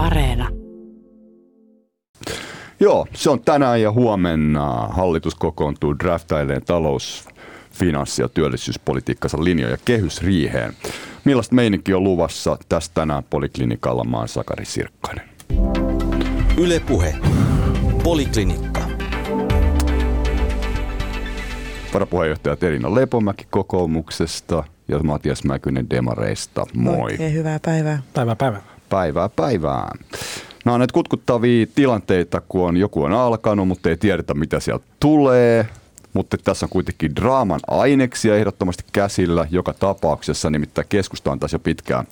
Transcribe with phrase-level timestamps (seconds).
[0.00, 0.48] Areena.
[2.80, 4.88] Joo, se on tänään ja huomenna.
[4.90, 7.28] Hallitus kokoontuu draftaileen talous,
[7.72, 10.72] finanssi- ja työllisyyspolitiikkansa linjoja kehysriiheen.
[11.24, 15.24] Millaista meininki on luvassa tästä tänään Poliklinikalla maan Sakari Sirkkainen?
[16.58, 17.14] Ylepuhe.
[18.02, 18.80] Poliklinikka.
[21.94, 26.66] Varapuheenjohtaja Elina Lepomäki kokoomuksesta ja Matias Mäkynen Demareista.
[26.74, 27.00] Moi.
[27.00, 28.02] Oikein hyvää päivää.
[28.14, 28.79] Päivää päivää.
[28.90, 29.98] Päivää päivään.
[30.64, 34.84] Nämä on näitä kutkuttavia tilanteita, kun on, joku on alkanut, mutta ei tiedetä mitä sieltä
[35.00, 35.66] tulee.
[36.12, 41.58] Mutta tässä on kuitenkin draaman aineksia ehdottomasti käsillä joka tapauksessa, nimittäin keskusta on taas jo
[41.58, 42.06] pitkään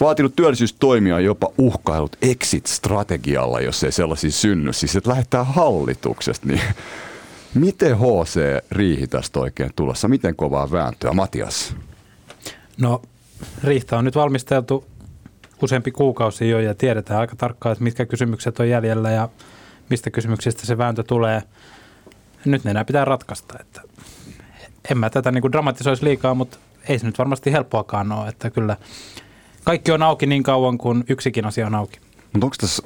[0.00, 4.72] vaatinut työllisyystoimia jopa uhkailut exit-strategialla, jos ei sellaisia synny.
[4.72, 6.60] Siis että lähdetään hallituksesta, niin
[7.54, 10.08] miten HC riihi tästä oikein tulossa?
[10.08, 11.12] Miten kovaa vääntöä?
[11.12, 11.74] Matias?
[12.80, 13.02] No,
[13.64, 14.84] riihtä on nyt valmisteltu
[15.62, 19.28] useampi kuukausi jo ja tiedetään aika tarkkaan, että mitkä kysymykset on jäljellä ja
[19.90, 21.42] mistä kysymyksistä se vääntö tulee.
[22.44, 23.58] Nyt ne enää pitää ratkaista.
[23.60, 23.80] Että
[24.90, 28.76] en mä tätä niin dramatisoisi liikaa, mutta ei se nyt varmasti helppoakaan ole, että kyllä
[29.64, 32.00] kaikki on auki niin kauan kuin yksikin asia on auki.
[32.32, 32.82] Mutta onko tässä,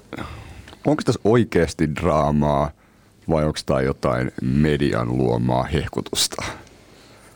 [0.87, 2.71] onko tässä oikeasti draamaa
[3.31, 6.45] vai onko tämä jotain median luomaa hehkutusta?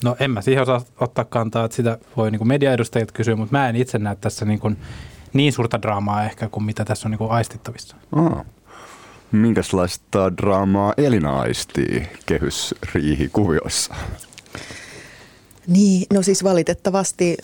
[0.03, 3.69] No en mä siihen osaa ottaa kantaa, että sitä voi niin mediaedustajat kysyä, mutta mä
[3.69, 4.77] en itse näe tässä niin, kuin
[5.35, 7.97] niin suurta draamaa ehkä kuin mitä tässä on niin kuin aistittavissa.
[8.13, 8.45] Aa.
[9.33, 13.95] Minkälaista draamaa Elina aistii kehysriihikuvioissa?
[15.67, 17.37] Niin, no siis valitettavasti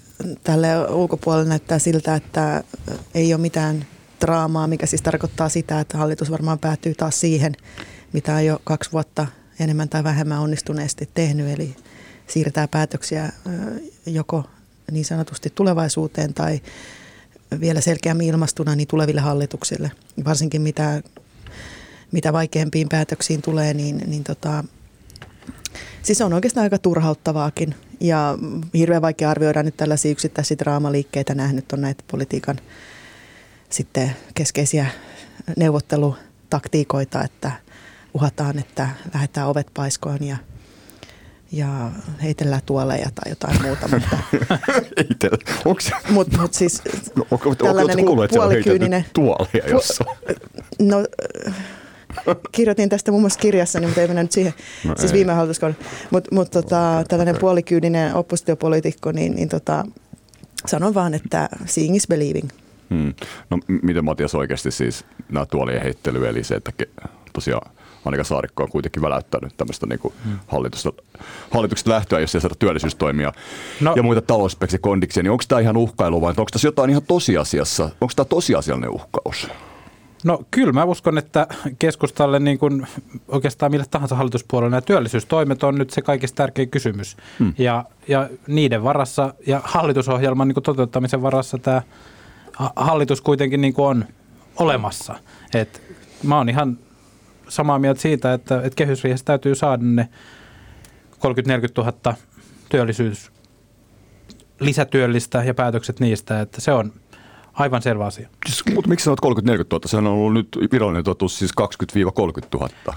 [0.45, 2.65] tälle ulkopuolelle näyttää siltä, että
[3.15, 3.87] ei ole mitään
[4.21, 7.53] draamaa, mikä siis tarkoittaa sitä, että hallitus varmaan päätyy taas siihen,
[8.13, 9.27] mitä on jo kaksi vuotta
[9.61, 11.77] enemmän tai vähemmän onnistuneesti tehnyt, eli
[12.27, 13.33] siirtää päätöksiä
[14.07, 14.45] joko
[14.91, 16.61] niin sanotusti tulevaisuuteen tai
[17.61, 19.91] vielä selkeämmin ilmastuna niin tuleville hallituksille.
[20.25, 21.03] Varsinkin mitä,
[22.13, 24.65] mitä vaikeampiin päätöksiin tulee, niin, niin tota,
[26.03, 28.39] siis on oikeastaan aika turhauttavaakin ja
[28.75, 31.35] hirveän vaikea arvioida nyt tällaisia yksittäisiä draamaliikkeitä.
[31.35, 32.57] Nämähän nyt on näitä politiikan
[33.71, 34.87] sitten keskeisiä
[35.57, 37.53] neuvottelutaktiikoita, että
[38.15, 40.37] uhataan, että lähdetään ovet paiskoon ja
[41.53, 41.91] ja
[42.23, 43.89] heitellään tuoleja tai jotain muuta.
[43.93, 44.17] Mutta,
[45.65, 45.81] Onko
[46.11, 46.83] Mutta mut siis
[47.17, 49.05] no, onko, tällainen onko, kuullut, niin puolikyyninen...
[49.13, 50.17] tuolia jossain?
[50.79, 50.97] No,
[52.53, 55.17] kirjoitin tästä muun muassa kirjassa, mutta ei mennä nyt siihen, no siis ei.
[55.17, 55.85] viime hallituskaudella.
[56.11, 59.85] Mutta mut, tota, tällainen puolikyyninen oppositiopoliitikko, niin, niin tota,
[60.67, 62.49] sanon vaan, että seeing is believing.
[62.91, 63.15] Hmm.
[63.51, 66.73] No miten Matias oikeasti siis nämä tuolien heittely, eli se, että
[67.33, 67.71] tosiaan
[68.05, 70.39] Annika Saarikko on kuitenkin väläyttänyt tämmöistä niin kuin hmm.
[70.47, 70.93] hallitusta,
[71.51, 73.33] hallituksesta lähtöä, jos ei saada työllisyystoimia
[73.81, 73.93] no.
[73.97, 78.13] ja muita talousspeksikondiksia, niin onko tämä ihan uhkailu vai onko tässä jotain ihan tosiasiassa, onko
[78.17, 79.49] tämä tosiasiallinen uhkaus?
[80.25, 81.47] No kyllä mä uskon, että
[81.79, 82.87] keskustalle niin kuin
[83.29, 87.17] oikeastaan millä tahansa hallituspuolella nämä työllisyystoimet on nyt se kaikista tärkein kysymys.
[87.39, 87.55] Hmm.
[87.59, 91.83] Ja, ja niiden varassa ja hallitusohjelman niin kuin toteuttamisen varassa tämä
[92.77, 94.05] hallitus kuitenkin niin kuin on
[94.57, 95.15] olemassa.
[95.55, 95.83] Et
[96.23, 96.79] mä oon ihan
[97.51, 100.09] samaa mieltä siitä, että, että kehysriihessä täytyy saada ne
[101.17, 101.21] 30-40
[101.77, 102.15] 000
[102.69, 103.31] työllisyys
[104.61, 106.93] lisätyöllistä ja päätökset niistä, että se on
[107.53, 108.29] aivan selvä asia.
[108.47, 109.25] Siis, mutta miksi sanot 30-40
[109.73, 109.81] 000?
[109.87, 111.65] Sehän on ollut nyt virallinen totuus siis 20-30
[112.55, 112.69] 000.
[112.69, 112.93] 20-30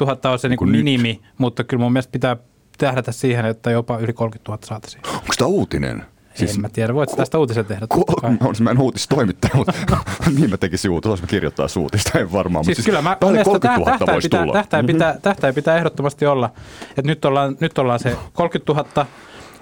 [0.00, 1.22] 000 on se niin minimi, nyt.
[1.38, 2.36] mutta kyllä mun mielestä pitää
[2.78, 5.02] tähdätä siihen, että jopa yli 30 000 saataisiin.
[5.06, 6.04] Onko tämä uutinen?
[6.34, 7.86] Siis, en mä tiedä, voit tästä uutisen tehdä.
[7.88, 9.72] Ku, mä mä uutistoimittaja, mutta
[10.38, 12.64] niin mä tekisin uutista, jos mä kirjoittaa uutista, en varmaan.
[12.64, 14.52] Siis, siis kyllä mä, 30 000 tähtäin voisi pitää, tulla.
[14.52, 15.22] Tähtäin pitää, mm-hmm.
[15.22, 16.50] tähtäin pitää ehdottomasti olla,
[16.88, 19.06] että nyt ollaan, nyt ollaan se 30 000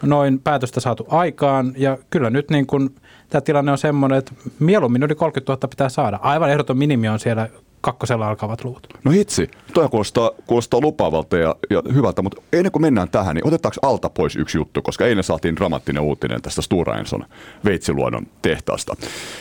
[0.02, 2.94] noin päätöstä saatu aikaan ja kyllä nyt niin kuin
[3.28, 6.18] tämä tilanne on semmoinen, että mieluummin yli 30 000 pitää saada.
[6.22, 7.48] Aivan ehdoton minimi on siellä
[7.82, 8.86] kakkosella alkavat luvut.
[9.04, 13.46] No hitsi, toi kuulostaa, kuulostaa lupaavalta ja, ja hyvältä, mutta ennen kuin mennään tähän, niin
[13.46, 17.24] otetaanko alta pois yksi juttu, koska eilen saatiin dramaattinen uutinen tästä Stura Enson
[17.64, 18.96] veitsiluodon tehtaasta.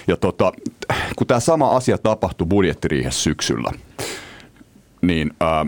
[0.07, 0.51] Ja tota,
[1.15, 3.71] kun tämä sama asia tapahtui budjettiriihessä syksyllä,
[5.01, 5.65] niin ää,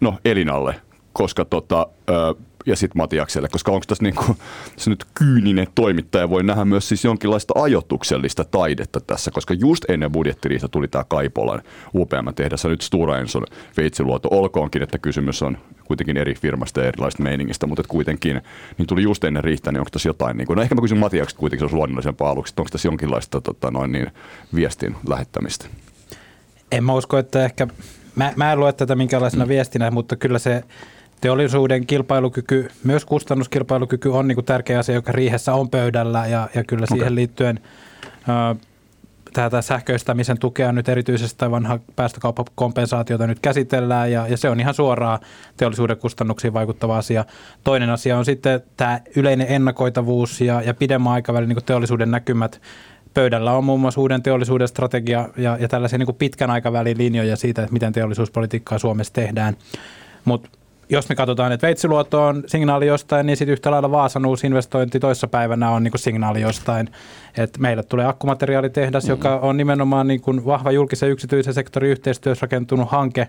[0.00, 0.80] no Elinalle,
[1.12, 2.34] koska tota, ää,
[2.66, 4.36] ja sitten Matiakselle, koska onko tässä niinku,
[4.76, 10.12] se nyt kyyninen toimittaja voi nähdä myös siis jonkinlaista ajotuksellista taidetta tässä, koska just ennen
[10.12, 11.62] budjettiriihtä tuli tämä Kaipolan
[11.94, 13.44] UPM-tehdessä nyt Stura Enson
[13.76, 18.40] veitsiluoto, olkoonkin, että kysymys on kuitenkin eri firmasta ja erilaisista meiningistä, mutta kuitenkin,
[18.78, 20.98] niin tuli just ennen riihtä, niin onko tässä jotain, niin kuin, no ehkä mä kysyn
[20.98, 24.06] Matiakset kuitenkin, se olisi luonnollisempaa aluksi, että onko tässä jonkinlaista tota, noin niin,
[24.54, 25.66] viestin lähettämistä?
[26.72, 27.66] En mä usko, että ehkä,
[28.16, 29.48] mä, mä en lue tätä minkäänlaisena mm.
[29.48, 30.64] viestinä, mutta kyllä se
[31.20, 36.64] teollisuuden kilpailukyky, myös kustannuskilpailukyky on niin kuin tärkeä asia, joka riihessä on pöydällä ja, ja
[36.64, 37.14] kyllä siihen okay.
[37.14, 37.60] liittyen
[38.28, 38.56] ä,
[39.32, 44.74] tätä sähköistämisen tukea nyt erityisesti tai vanha päästökauppakompensaatiota nyt käsitellään ja, ja se on ihan
[44.74, 45.20] suoraa
[45.56, 47.24] teollisuuden kustannuksiin vaikuttava asia.
[47.64, 52.60] Toinen asia on sitten tämä yleinen ennakoitavuus ja, ja pidemmän aikavälin niin teollisuuden näkymät.
[53.14, 57.62] Pöydällä on muun muassa uuden teollisuuden strategia ja, ja tällaisia niin pitkän aikavälin linjoja siitä,
[57.62, 59.56] että miten teollisuuspolitiikkaa Suomessa tehdään.
[60.24, 60.48] Mutta
[60.90, 65.00] jos me katsotaan, että Veitsiluoto on signaali jostain, niin sitten yhtä lailla Vaasan uusi investointi
[65.00, 66.88] toissapäivänä on niin kuin signaali jostain.
[67.38, 69.18] Että meille tulee akkumateriaalitehdas, mm-hmm.
[69.18, 73.28] joka on nimenomaan niin kuin vahva julkisen ja yksityisen sektorin yhteistyössä rakentunut hanke.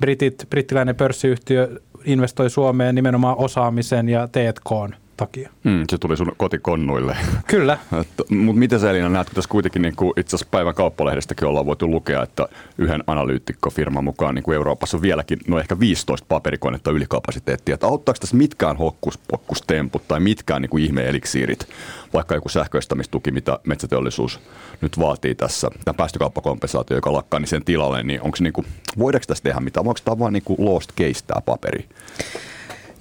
[0.00, 5.50] Britit, brittiläinen pörssiyhtiö investoi Suomeen nimenomaan osaamisen ja T&K:n takia.
[5.64, 7.16] Mm, se tuli sun kotikonnuille.
[7.46, 7.78] Kyllä.
[8.00, 11.66] Mutta miten sä Elina näet, kun tässä kuitenkin niin kuin itse asiassa päivän kauppalehdestäkin ollaan
[11.66, 12.48] voitu lukea, että
[12.78, 17.74] yhden analyytikkofirman mukaan niin kuin Euroopassa on vieläkin no ehkä 15 paperikonetta ylikapasiteettia.
[17.74, 21.68] Että auttaako tässä mitkään hokkuspokkustemput tai mitkään niin kuin ihmeeliksiirit,
[22.12, 24.40] vaikka joku sähköistämistuki, mitä metsäteollisuus
[24.80, 28.66] nyt vaatii tässä, tämä päästökauppakompensaatio, joka lakkaa, niin sen tilalle, niin onko niin kuin,
[28.98, 31.88] voidaanko tässä tehdä mitään, onko tämä vaan niin kuin lost case tämä paperi?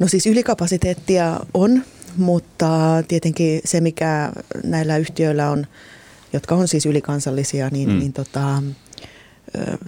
[0.01, 1.83] No siis ylikapasiteettia on,
[2.17, 4.31] mutta tietenkin se, mikä
[4.63, 5.67] näillä yhtiöillä on,
[6.33, 7.99] jotka on siis ylikansallisia, niin, mm.
[7.99, 8.63] niin tota,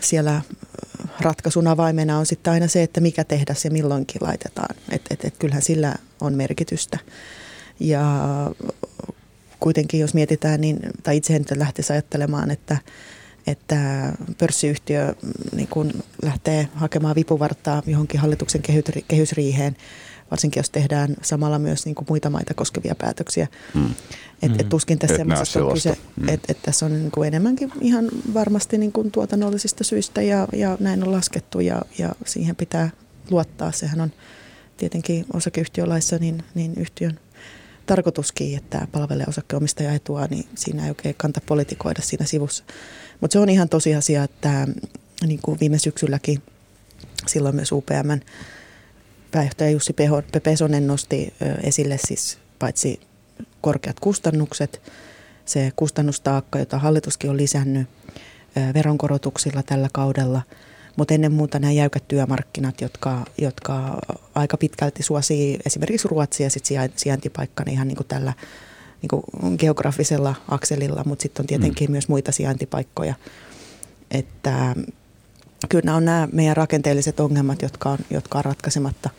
[0.02, 0.42] siellä
[1.20, 4.76] ratkaisun avaimena on sitten aina se, että mikä tehdä se milloinkin laitetaan.
[4.90, 7.00] Että et, et kyllähän sillä on merkitystä.
[7.80, 8.12] Ja
[9.60, 12.78] kuitenkin jos mietitään, niin, tai itse nyt lähtisi ajattelemaan, että,
[13.48, 15.16] että pörssiyhtiö
[15.56, 15.92] niin kun
[16.22, 18.62] lähtee hakemaan vipuvarttaa johonkin hallituksen
[19.08, 19.76] kehysriiheen,
[20.32, 23.48] varsinkin jos tehdään samalla myös niin kuin muita maita koskevia päätöksiä.
[23.74, 23.94] Mm.
[24.42, 26.30] Että et tuskin tässä semmoisesta on kyse, mm.
[26.30, 30.78] että et tässä on niin kuin enemmänkin ihan varmasti niin kuin tuotannollisista syistä ja, ja
[30.80, 32.90] näin on laskettu ja, ja siihen pitää
[33.30, 33.72] luottaa.
[33.72, 34.12] Sehän on
[34.78, 37.20] tietenkin osakeyhtiölaissa niin, niin yhtiön
[37.86, 42.64] tarkoituskin, että palvelee osakkeenomistaja etua, niin siinä ei oikein kanta politikoida siinä sivussa.
[43.22, 44.68] Mutta se on ihan tosiasia, että
[45.28, 46.42] niin kuin viime syksylläkin
[47.28, 48.20] silloin myös UPMn
[49.34, 49.96] pääjohtaja Jussi
[50.44, 51.34] Pesonen nosti
[51.64, 53.00] esille siis paitsi
[53.62, 54.82] korkeat kustannukset,
[55.46, 57.88] se kustannustaakka, jota hallituskin on lisännyt
[58.74, 60.42] veronkorotuksilla tällä kaudella,
[60.96, 64.00] mutta ennen muuta nämä jäykät työmarkkinat, jotka, jotka
[64.36, 66.66] aika pitkälti suosii esimerkiksi Ruotsia sit
[66.96, 68.34] sijaintipaikkana ihan niin kuin tällä
[69.02, 71.92] niin kuin geografisella akselilla, mutta sitten on tietenkin mm.
[71.92, 73.14] myös muita sijaintipaikkoja.
[74.12, 74.76] Että
[75.70, 79.10] kyllä nämä on nämä meidän rakenteelliset ongelmat, jotka on, jotka on ratkaisematta.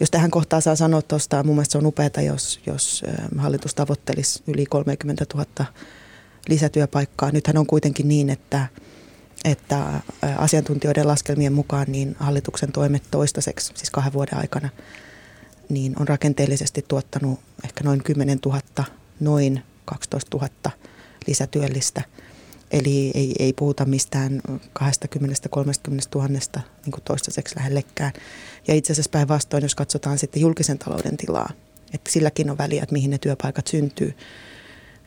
[0.00, 3.02] Jos tähän kohtaan saa sanoa tuosta, mun mielestä se on upeaa, jos, jos
[3.38, 5.66] hallitus tavoittelisi yli 30 000
[6.48, 7.30] lisätyöpaikkaa.
[7.30, 8.66] Nythän on kuitenkin niin, että,
[9.44, 10.00] että
[10.38, 14.68] asiantuntijoiden laskelmien mukaan niin hallituksen toimet toistaiseksi, siis kahden vuoden aikana,
[15.68, 18.60] niin on rakenteellisesti tuottanut ehkä noin 10 000,
[19.20, 20.70] noin 12 000
[21.26, 22.02] lisätyöllistä–
[22.70, 24.52] Eli ei, ei puhuta mistään 20-30
[26.14, 26.40] 000 niin
[26.90, 28.12] kuin toistaiseksi lähellekään.
[28.68, 31.50] Ja itse asiassa päinvastoin, jos katsotaan sitten julkisen talouden tilaa,
[31.94, 34.14] että silläkin on väliä, että mihin ne työpaikat syntyy,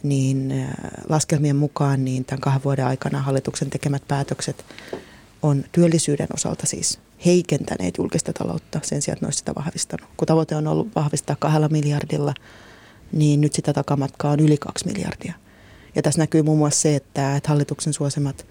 [0.04, 0.70] niin äh,
[1.10, 4.66] laskelmien mukaan niin tämän kahden vuoden aikana hallituksen tekemät päätökset
[5.42, 10.10] on työllisyyden osalta siis heikentäneet julkista taloutta sen sijaan, että ne olisi sitä vahvistanut.
[10.18, 12.34] Kun tavoite on ollut vahvistaa kahdella miljardilla,
[13.12, 15.34] niin nyt sitä takamatkaa on yli kaksi miljardia–
[15.96, 18.46] ja tässä näkyy muun muassa se, että, että hallituksen suosimat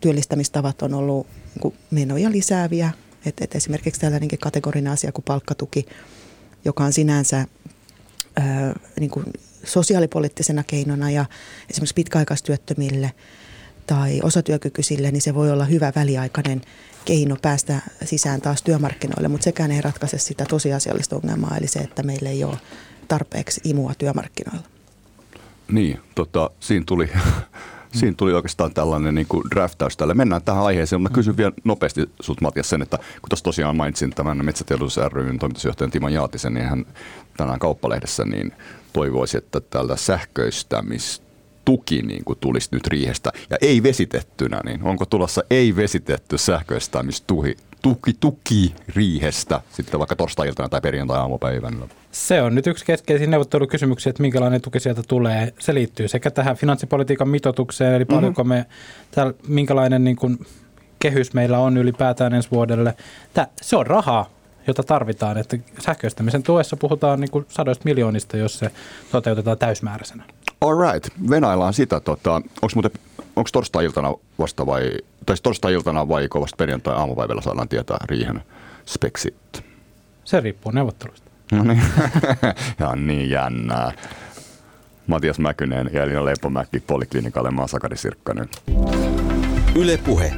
[0.00, 1.26] työllistämistavat on ollut
[1.62, 2.90] niin menoja lisääviä.
[3.26, 5.86] Et, et esimerkiksi tällainenkin kategorinen asia kuin palkkatuki,
[6.64, 7.46] joka on sinänsä
[8.36, 9.26] ää, niin kuin
[9.64, 11.24] sosiaalipoliittisena keinona ja
[11.70, 13.12] esimerkiksi pitkäaikaistyöttömille
[13.86, 16.60] tai osatyökykyisille, niin se voi olla hyvä väliaikainen
[17.04, 22.02] keino päästä sisään taas työmarkkinoille, mutta sekään ei ratkaise sitä tosiasiallista ongelmaa, eli se, että
[22.02, 22.56] meillä ei ole
[23.08, 24.77] tarpeeksi imua työmarkkinoilla.
[25.72, 27.10] Niin, tota, siinä tuli
[27.92, 30.14] Siinä tuli oikeastaan tällainen niin kuin draftaus tälle.
[30.14, 34.10] Mennään tähän aiheeseen, mutta kysyn vielä nopeasti sinulta Matias sen, että kun tuossa tosiaan mainitsin
[34.10, 36.86] tämän Metsäteollisuus ryn toimitusjohtajan Timo Jaatisen, niin hän
[37.36, 38.52] tänään kauppalehdessä niin
[38.92, 45.42] toivoisi, että tällä sähköistämistuki niin kuin tulisi nyt riihestä ja ei vesitettynä, niin onko tulossa
[45.50, 51.88] ei vesitetty sähköistämistuki tuki, tuki riihestä sitten vaikka torstai-iltana tai perjantai-aamupäivänä?
[52.12, 55.52] Se on nyt yksi keskeisiä neuvottelukysymyksiä, että minkälainen tuki sieltä tulee.
[55.58, 58.58] Se liittyy sekä tähän finanssipolitiikan mitoitukseen, eli paljonko mm-hmm.
[58.58, 58.66] me,
[59.10, 60.46] täällä, minkälainen niin kuin,
[60.98, 62.94] kehys meillä on ylipäätään ensi vuodelle.
[63.34, 64.30] Tää, se on rahaa,
[64.66, 65.38] jota tarvitaan.
[65.38, 68.70] Että sähköistämisen tuessa puhutaan niin kuin sadoista miljoonista, jos se
[69.12, 70.24] toteutetaan täysmääräisenä.
[70.60, 72.00] All right, venaillaan sitä.
[72.00, 72.90] Tota, onko muuten
[73.36, 74.92] onko torstai-iltana vasta vai,
[75.28, 78.42] tai siis torstai-iltana vai vasta perjantai aamupäivällä saadaan tietää riihen
[78.86, 79.64] speksit?
[80.24, 81.30] Se riippuu neuvottelusta.
[81.52, 81.82] No niin,
[82.80, 83.92] ja niin jännää.
[85.06, 87.50] Matias Mäkynen ja Elina Leipomäki Poliklinikalle.
[87.50, 88.48] Mä oon Sakari Sirkkanen.
[89.74, 90.32] Yle Puhe.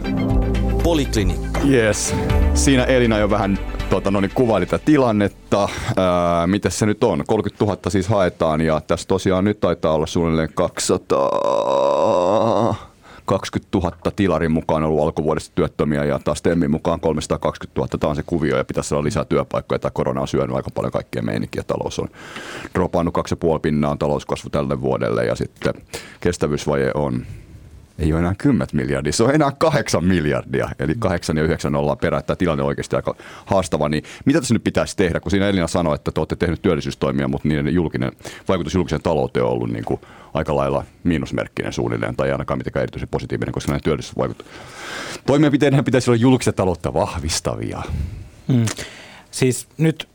[0.83, 1.61] Poliklinikka.
[1.69, 2.15] Yes.
[2.55, 3.59] Siinä Elina jo vähän
[3.91, 5.69] tota, no niin, kuvaili tätä tilannetta.
[5.97, 7.25] Ää, miten se nyt on?
[7.27, 12.90] 30 000 siis haetaan ja tässä tosiaan nyt taitaa olla suunnilleen 200
[13.31, 17.89] 20 000 tilarin mukaan ollut alkuvuodesta työttömiä ja taas Temmin mukaan 320 000.
[18.01, 19.79] Tämä on se kuvio ja pitäisi olla lisää työpaikkoja.
[19.79, 21.63] Tämä korona on syönyt aika paljon kaikkea meininkiä.
[21.63, 22.09] Talous on
[22.75, 25.75] dropannut 2,5 pinnaa talouskasvu tälle vuodelle ja sitten
[26.21, 27.27] kestävyysvaje on
[28.01, 30.69] ei ole enää 10 miljardia, se on enää 8 miljardia.
[30.79, 32.25] Eli 8 ja 9 ollaan perään.
[32.25, 33.15] Tämä tilanne on oikeasti aika
[33.47, 33.89] haastava.
[33.89, 35.21] Niin mitä tässä nyt pitäisi tehdä?
[35.21, 38.13] Kun siinä Elina sanoi, että te olette tehneet työllisyystoimia, mutta niiden julkinen,
[38.49, 40.01] vaikutus julkiseen talouteen on ollut niin kuin
[40.35, 44.47] aika lailla miinusmerkkinen suunnilleen, tai ainakaan mitenkään erityisen positiivinen, koska näin työllisyysvaikutus.
[45.27, 47.83] Toimenpiteiden pitäisi olla julkista taloutta vahvistavia.
[48.53, 48.67] Hmm.
[49.31, 50.09] Siis nyt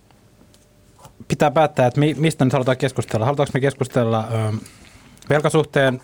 [1.27, 3.25] pitää päättää, että mistä nyt halutaan keskustella.
[3.25, 4.27] Halutaanko me keskustella
[5.29, 6.01] velkasuhteen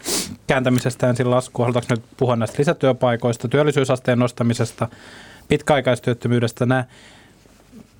[0.48, 1.66] kääntämisestä ensin laskuun?
[1.66, 4.88] Halutaanko nyt puhua näistä lisätyöpaikoista, työllisyysasteen nostamisesta,
[5.48, 6.66] pitkäaikaistyöttömyydestä?
[6.66, 6.86] Nämä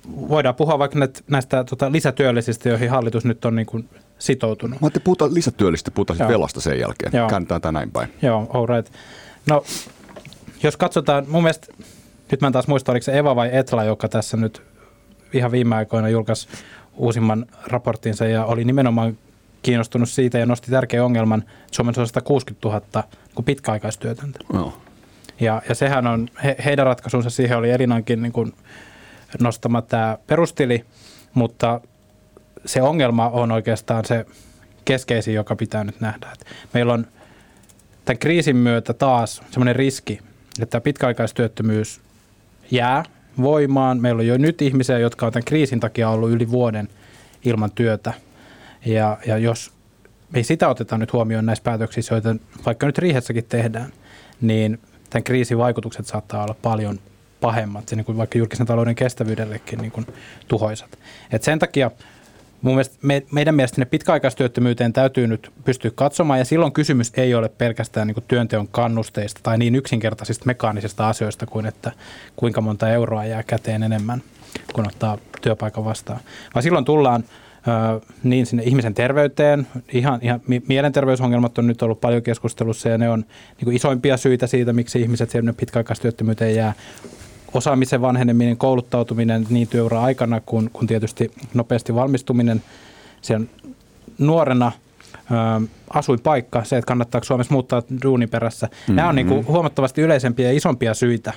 [0.08, 0.98] voidaan puhua vaikka
[1.30, 3.88] näistä tota, lisätyöllisistä, joihin hallitus nyt on niin kuin
[4.18, 4.80] sitoutunut.
[4.80, 7.12] Mä ajattelin, puhutaan lisätyöllistä, puhutaan sitten velasta sen jälkeen.
[7.14, 7.28] Joo.
[7.28, 8.08] Käännetään tämä näin päin.
[8.22, 8.92] Joo, all right.
[9.50, 9.64] No,
[10.62, 11.66] jos katsotaan, mun mielestä,
[12.30, 14.62] nyt mä en taas muista, oliko se Eva vai Etla, joka tässä nyt
[15.32, 16.48] ihan viime aikoina julkaisi
[16.96, 19.18] uusimman raporttinsa ja oli nimenomaan
[19.62, 23.04] kiinnostunut siitä ja nosti tärkeän ongelman, Suomessa on 160 000
[23.34, 24.38] kuin pitkäaikaistyötöntä.
[24.52, 24.72] No.
[25.40, 28.52] Ja, ja sehän on, he, heidän ratkaisunsa siihen oli Elinankin niin kuin
[29.40, 30.84] nostama tämä perustili,
[31.34, 31.80] mutta
[32.66, 34.26] se ongelma on oikeastaan se
[34.84, 36.28] keskeisin, joka pitää nyt nähdä.
[36.32, 37.06] Et meillä on
[38.04, 40.20] tämän kriisin myötä taas semmoinen riski,
[40.60, 42.00] että pitkäaikaistyöttömyys
[42.70, 43.04] jää
[43.42, 44.00] voimaan.
[44.00, 46.88] Meillä on jo nyt ihmisiä, jotka on tämän kriisin takia ollut yli vuoden
[47.44, 48.12] ilman työtä.
[48.84, 49.72] Ja, ja jos
[50.30, 52.36] me sitä oteta nyt huomioon näissä päätöksissä, joita
[52.66, 53.92] vaikka nyt riihessäkin tehdään,
[54.40, 54.78] niin
[55.10, 56.98] tämän kriisin vaikutukset saattaa olla paljon
[57.40, 60.06] pahemmat, se niin kuin vaikka julkisen talouden kestävyydellekin niin kuin
[60.48, 60.98] tuhoisat.
[61.32, 61.90] Et sen takia
[62.62, 67.34] mun mielestä me, meidän mielestä ne pitkäaikaistyöttömyyteen täytyy nyt pystyä katsomaan, ja silloin kysymys ei
[67.34, 71.92] ole pelkästään niin kuin työnteon kannusteista tai niin yksinkertaisista mekaanisista asioista kuin, että
[72.36, 74.22] kuinka monta euroa jää käteen enemmän,
[74.72, 76.20] kun ottaa työpaikan vastaan.
[76.54, 77.24] Vaan silloin tullaan
[78.22, 79.66] niin sinne ihmisen terveyteen.
[79.92, 83.20] Ihan, ihan mielenterveysongelmat on nyt ollut paljon keskustelussa ja ne on
[83.56, 86.72] niin kuin isoimpia syitä siitä, miksi ihmiset sinne pitkäaikaistyöttömyyteen jää
[87.54, 92.62] osaamisen vanheneminen, kouluttautuminen niin työura aikana kuin, kuin tietysti nopeasti valmistuminen
[93.22, 93.50] sen
[94.18, 94.72] nuorena
[95.14, 98.66] ö, asuinpaikka, se, että kannattaako Suomessa muuttaa duunin perässä.
[98.66, 98.94] Mm-hmm.
[98.94, 101.32] Nämä on niin kuin huomattavasti yleisempiä ja isompia syitä,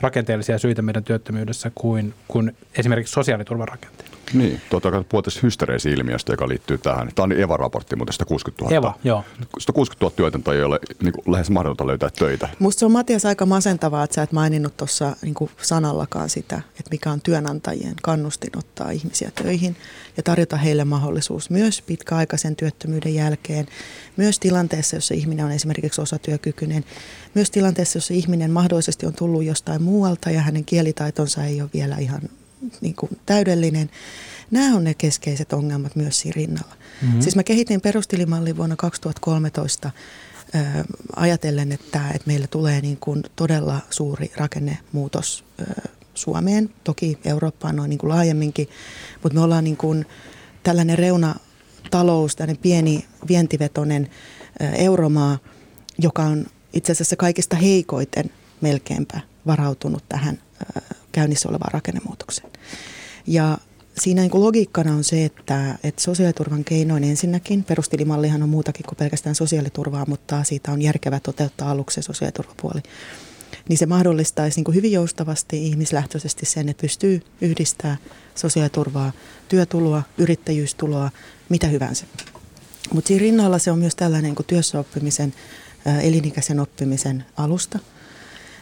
[0.00, 4.13] rakenteellisia syitä meidän työttömyydessä kuin, kuin esimerkiksi sosiaaliturvan rakenteet.
[4.32, 7.08] Niin, tuota, puhutaan hystereesi-ilmiöstä, joka liittyy tähän.
[7.14, 8.76] Tämä on EVA-raportti, mutta 160 000.
[8.76, 9.24] EVA, joo.
[9.58, 12.48] 160 000 työtöntä ei ole niin kuin, lähes mahdotonta löytää töitä.
[12.58, 16.90] Musta se on Matias aika masentavaa, että sä et maininnut tuossa niin sanallakaan sitä, että
[16.90, 19.76] mikä on työnantajien kannustin ottaa ihmisiä töihin
[20.16, 23.66] ja tarjota heille mahdollisuus myös pitkäaikaisen työttömyyden jälkeen,
[24.16, 26.84] myös tilanteessa, jossa ihminen on esimerkiksi osatyökykyinen,
[27.34, 31.96] myös tilanteessa, jossa ihminen mahdollisesti on tullut jostain muualta ja hänen kielitaitonsa ei ole vielä
[31.96, 32.20] ihan
[32.80, 33.90] niin kuin täydellinen.
[34.50, 36.74] Nämä on ne keskeiset ongelmat myös siinä rinnalla.
[37.02, 37.20] Mm-hmm.
[37.20, 39.90] Siis mä kehitin perustilimallin vuonna 2013
[40.54, 40.58] ö,
[41.16, 45.64] ajatellen, että, että meillä tulee niin kuin todella suuri rakennemuutos ö,
[46.14, 48.68] Suomeen, toki Eurooppaan noin niin kuin laajemminkin,
[49.22, 50.06] mutta me ollaan niin kuin
[50.62, 54.10] tällainen reunatalous, tällainen pieni vientivetoinen
[54.60, 55.38] ö, euromaa,
[55.98, 58.30] joka on itse asiassa kaikista heikoiten
[58.60, 60.38] melkeinpä varautunut tähän
[61.14, 62.50] käynnissä olevaan rakennemuutokseen.
[63.26, 63.58] Ja
[63.98, 69.34] siinä niin logiikkana on se, että, että sosiaaliturvan keinoin ensinnäkin, perustilimallihan on muutakin kuin pelkästään
[69.34, 72.82] sosiaaliturvaa, mutta siitä on järkevä toteuttaa aluksi sosiaaliturvapuoli.
[73.68, 77.98] Niin se mahdollistaisi niin hyvin joustavasti ihmislähtöisesti sen, että pystyy yhdistämään
[78.34, 79.12] sosiaaliturvaa,
[79.48, 81.10] työtuloa, yrittäjyystuloa,
[81.48, 82.06] mitä hyvänsä.
[82.92, 85.34] Mutta siinä rinnalla se on myös tällainen niin työssäoppimisen,
[86.02, 87.78] elinikäisen oppimisen alusta–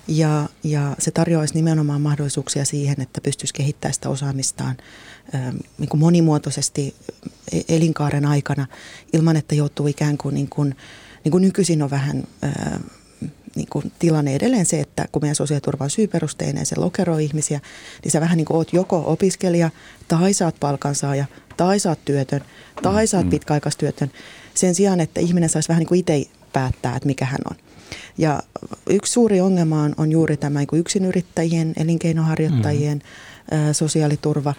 [0.09, 4.76] ja, ja se tarjoaisi nimenomaan mahdollisuuksia siihen, että pystyisi kehittämään sitä osaamistaan
[5.35, 6.94] ähm, niin kuin monimuotoisesti
[7.52, 8.66] e, elinkaaren aikana
[9.12, 10.76] ilman, että joutuu ikään kuin, niin kuin,
[11.25, 12.80] niin kuin nykyisin on vähän äh,
[13.56, 17.61] niin kuin tilanne edelleen se, että kun meidän sosiaaliturva on syyperusteinen, se lokeroi ihmisiä,
[18.04, 19.71] niin sä vähän niin kuin oot joko opiskelija
[20.09, 21.25] tai saat palkansaaja
[21.56, 22.44] tai saat työtön
[22.82, 23.30] tai saat mm.
[23.30, 24.11] pitkäaikaistyötön
[24.54, 27.56] sen sijaan, että ihminen saisi vähän niin kuin itse päättää, että mikä hän on.
[28.18, 28.42] Ja
[28.90, 33.72] yksi suuri ongelma on, on juuri tämä niin yksinyrittäjien, elinkeinoharjoittajien mm.
[33.72, 34.54] sosiaaliturva.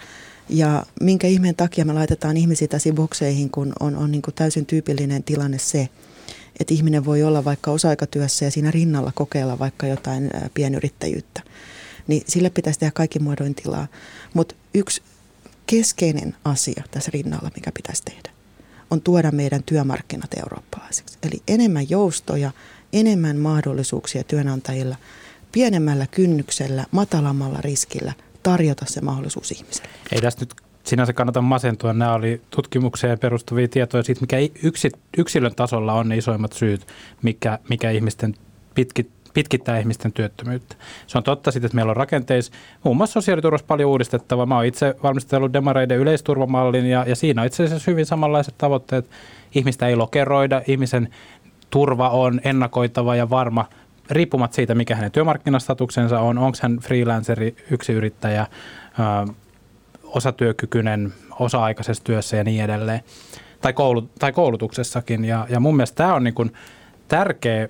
[0.50, 5.24] Ja minkä ihmeen takia me laitetaan ihmisiä tässä bokseihin, kun on, on niin täysin tyypillinen
[5.24, 5.90] tilanne se,
[6.60, 11.42] että ihminen voi olla vaikka osa-aikatyössä ja siinä rinnalla kokeilla vaikka jotain pienyrittäjyyttä.
[12.08, 13.88] Niin sille pitäisi tehdä kaikki muodoin tilaa.
[14.34, 15.02] Mutta yksi
[15.66, 18.30] keskeinen asia tässä rinnalla, mikä pitäisi tehdä,
[18.92, 21.18] on tuoda meidän työmarkkinat eurooppalaisiksi.
[21.24, 22.52] Eli enemmän joustoja,
[22.94, 24.96] enemmän mahdollisuuksia työnantajilla,
[25.52, 29.90] pienemmällä kynnyksellä, matalammalla riskillä tarjota se mahdollisuus ihmiselle.
[30.12, 31.94] Ei tästä nyt sinänsä kannata masentua.
[31.94, 34.38] Nämä oli tutkimukseen perustuvia tietoja siitä, mikä
[35.18, 36.88] yksilön tasolla on ne isoimmat syyt,
[37.22, 38.36] mikä, mikä ihmisten
[38.76, 40.76] pitkit, pitkittää ihmisten työttömyyttä.
[41.08, 44.46] Se on totta sitten, että meillä on rakenteissa muun muassa sosiaaliturvassa paljon uudistettava.
[44.46, 49.10] Mä oon itse valmistellut demareiden yleisturvamallin ja, ja siinä on itse asiassa hyvin samanlaiset tavoitteet.
[49.56, 51.10] Ihmistä ei lokeroida, ihmisen
[51.74, 53.66] turva on ennakoitava ja varma
[54.10, 58.48] riippumatta siitä, mikä hänen työmarkkinastatuksensa on, onko hän freelanceri, yksiyrittäjä,
[60.04, 63.02] osatyökykyinen osa-aikaisessa työssä ja niin edelleen,
[63.62, 65.26] tai, koulut, tai koulutuksessakin.
[65.26, 66.54] Ja, ja mun mielestä tämä on niin kuin
[67.08, 67.70] tärkeä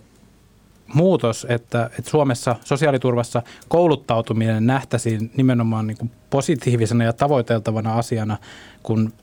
[0.93, 8.37] muutos, että, että Suomessa sosiaaliturvassa kouluttautuminen nähtäisiin nimenomaan niin kuin positiivisena ja tavoiteltavana asiana,
[8.83, 9.13] kun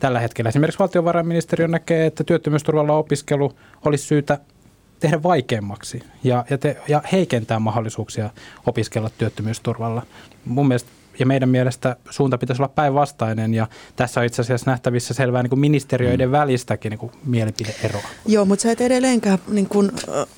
[0.00, 3.52] tällä hetkellä esimerkiksi valtiovarainministeriö näkee, että työttömyysturvalla opiskelu
[3.84, 4.38] olisi syytä
[5.00, 8.30] tehdä vaikeammaksi ja, ja, te, ja heikentää mahdollisuuksia
[8.66, 10.02] opiskella työttömyysturvalla.
[10.44, 15.14] Mun mielestä ja meidän mielestä suunta pitäisi olla päinvastainen ja tässä on itse asiassa nähtävissä
[15.14, 16.32] selvää niin kuin ministeriöiden mm.
[16.32, 18.02] välistäkin niin kuin mielipideeroa.
[18.26, 19.90] Joo, mutta sä et edelleenkään niin kuin,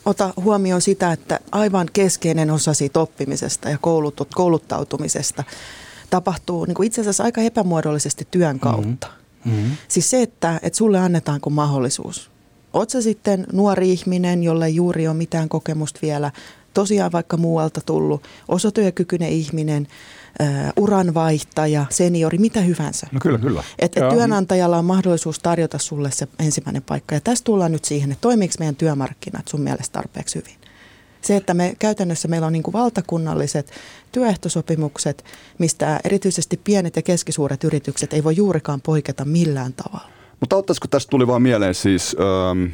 [0.04, 5.44] ota huomioon sitä, että aivan keskeinen osa siitä oppimisesta ja koulut, kouluttautumisesta
[6.10, 9.06] tapahtuu niin kuin itse asiassa aika epämuodollisesti työn kautta.
[9.06, 9.18] Mm-hmm.
[9.88, 12.30] Siis se, että, että sulle annetaan kuin mahdollisuus.
[12.72, 16.30] Oot sä sitten nuori ihminen, jolle ei juuri ole mitään kokemusta vielä,
[16.74, 19.88] tosiaan vaikka muualta tullut, osatyökykyinen ihminen–
[20.76, 23.06] uranvaihtaja, seniori, mitä hyvänsä.
[23.12, 23.64] No kyllä, kyllä.
[23.78, 27.14] Et, et työnantajalla on mahdollisuus tarjota sulle se ensimmäinen paikka.
[27.14, 30.57] Ja tässä tullaan nyt siihen, että toimiiko meidän työmarkkinat sun mielestä tarpeeksi hyvin.
[31.20, 33.72] Se, että me käytännössä meillä on niin kuin valtakunnalliset
[34.12, 35.24] työehtosopimukset,
[35.58, 40.08] mistä erityisesti pienet ja keskisuuret yritykset ei voi juurikaan poiketa millään tavalla.
[40.40, 42.64] Mutta ottaisiko tästä tuli vaan mieleen siis ähm,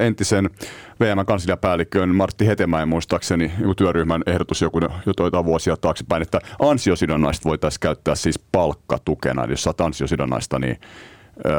[0.00, 0.50] entisen
[1.00, 8.14] VM-kansliapäällikön Martti Hetemäen muistaakseni joku työryhmän ehdotus joku, jotain vuosia taaksepäin, että ansiosidonnaista voitaisiin käyttää
[8.14, 9.44] siis palkkatukena.
[9.44, 10.80] Eli jos saat ansiosidonnaista, niin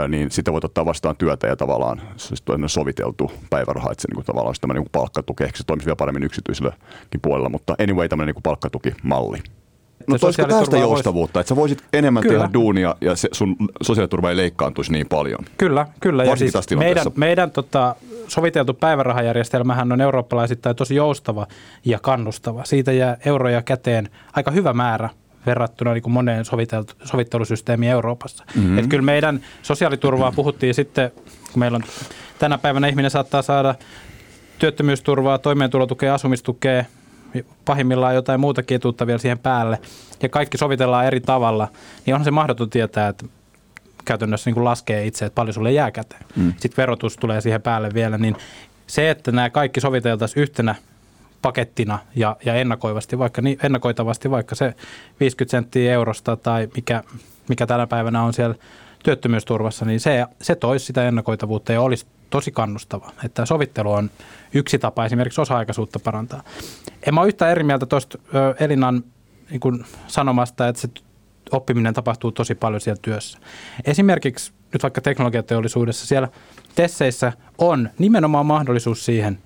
[0.08, 4.16] niin sitten voit ottaa vastaan työtä ja tavallaan se olisi soviteltu päiväraha, että se niin
[4.16, 5.44] kuin, tavallaan olisi tämmöinen niin palkkatuki.
[5.44, 9.38] Ehkä se toimisi vielä paremmin yksityiselläkin puolella, mutta anyway tämmöinen niin palkkatukimalli.
[10.08, 12.40] No toisiko tästä joustavuutta, että sä voisit enemmän kyllä.
[12.40, 15.40] tehdä duunia ja se sun sosiaaliturva ei leikkaantuisi niin paljon?
[15.58, 16.24] Kyllä, kyllä.
[16.24, 17.96] Ja siis meidän, meidän tota,
[18.28, 21.48] soviteltu päivärahajärjestelmähän on eurooppalaisittain tosi joustava
[21.86, 22.66] ja kannustava.
[22.66, 25.10] Siitä jää euroja käteen aika hyvä määrä
[25.48, 26.46] verrattuna niin kuin moneen
[27.04, 28.44] sovittelusysteemiin Euroopassa.
[28.56, 28.78] Mm-hmm.
[28.78, 31.12] Että kyllä meidän sosiaaliturvaa puhuttiin sitten,
[31.54, 31.84] kun meillä on
[32.40, 33.76] tänä päivänä ihminen saattaa saada
[34.60, 36.86] työttömyysturvaa, toimeentulotukea, asumistukea,
[37.66, 39.80] pahimmillaan jotain muutakin etuutta vielä siihen päälle,
[40.24, 41.68] ja kaikki sovitellaan eri tavalla,
[42.06, 43.26] niin onhan se mahdoton tietää, että
[44.06, 46.26] käytännössä niin kuin laskee itse, että paljon sulle jää käteen.
[46.36, 46.54] Mm.
[46.58, 48.36] Sitten verotus tulee siihen päälle vielä, niin
[48.88, 50.76] se, että nämä kaikki soviteltaisiin yhtenä
[51.42, 54.74] pakettina ja, ja ennakoivasti, vaikka, niin, ennakoitavasti vaikka se
[55.20, 57.04] 50 senttiä eurosta tai mikä,
[57.50, 58.56] mikä tänä päivänä on siellä
[59.04, 63.12] työttömyysturvassa, niin se, se toisi sitä ennakoitavuutta ja olisi tosi kannustava.
[63.26, 64.10] Että sovittelu on
[64.54, 66.44] yksi tapa esimerkiksi osa-aikaisuutta parantaa.
[67.08, 68.18] En mä ole yhtään eri mieltä tuosta
[68.60, 69.04] Elinan
[69.50, 70.90] niin kuin sanomasta, että se
[71.52, 73.38] oppiminen tapahtuu tosi paljon siellä työssä.
[73.86, 76.28] Esimerkiksi nyt vaikka teknologiateollisuudessa siellä
[76.76, 79.40] tesseissä on nimenomaan mahdollisuus siihen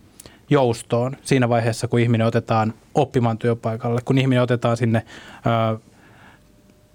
[0.51, 5.05] joustoon siinä vaiheessa, kun ihminen otetaan oppimaan työpaikalle, kun ihminen otetaan sinne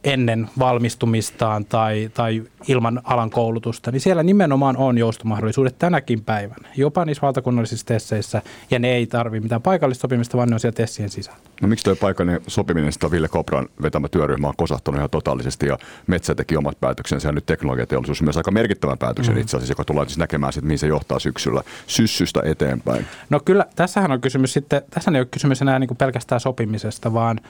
[0.06, 7.04] ennen valmistumistaan tai, tai ilman alan koulutusta, niin siellä nimenomaan on joustomahdollisuudet tänäkin päivänä, jopa
[7.04, 11.10] niissä valtakunnallisissa tesseissä, ja ne ei tarvitse mitään paikallista sopimista, vaan ne on siellä tessien
[11.10, 11.38] sisällä.
[11.62, 15.78] No miksi tuo paikallinen sopiminen, sitä Ville Kopran vetämä työryhmä on kosahtanut ihan totaalisesti, ja
[16.06, 19.40] Metsä teki omat päätöksensä, ja nyt teknologiateollisuus myös aika merkittävän päätöksen mm.
[19.40, 23.06] itse asiassa, joka tullaan siis näkemään, sit, mihin se johtaa syksyllä syssystä eteenpäin.
[23.30, 27.12] No kyllä, tässähän on kysymys sitten, tässä ei ole kysymys enää niin kuin pelkästään sopimisesta,
[27.12, 27.40] vaan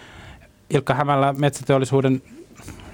[0.71, 2.23] Ilkka Hämällä metsäteollisuuden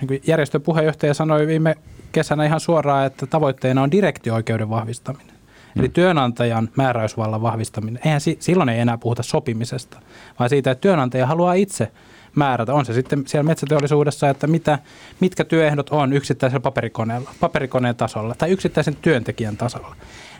[0.08, 1.74] niin järjestön puheenjohtaja sanoi viime
[2.12, 5.36] kesänä ihan suoraan, että tavoitteena on direktioikeuden vahvistaminen.
[5.74, 5.80] Mm.
[5.80, 8.02] Eli työnantajan määräysvallan vahvistaminen.
[8.04, 9.98] Eihän silloin ei enää puhuta sopimisesta,
[10.38, 11.92] vaan siitä, että työnantaja haluaa itse
[12.34, 12.74] määrätä.
[12.74, 14.78] On se sitten siellä metsäteollisuudessa, että mitä,
[15.20, 19.96] mitkä työehdot on yksittäisellä paperikoneella, paperikoneen tasolla tai yksittäisen työntekijän tasolla.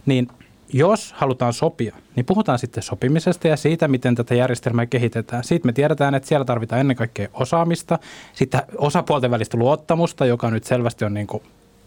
[0.07, 0.29] Niin
[0.73, 5.45] jos halutaan sopia, niin puhutaan sitten sopimisesta ja siitä, miten tätä järjestelmää kehitetään.
[5.45, 7.99] Siitä me tiedetään, että siellä tarvitaan ennen kaikkea osaamista,
[8.33, 11.43] sitten osapuolten välistä luottamusta, joka nyt selvästi on niin kuin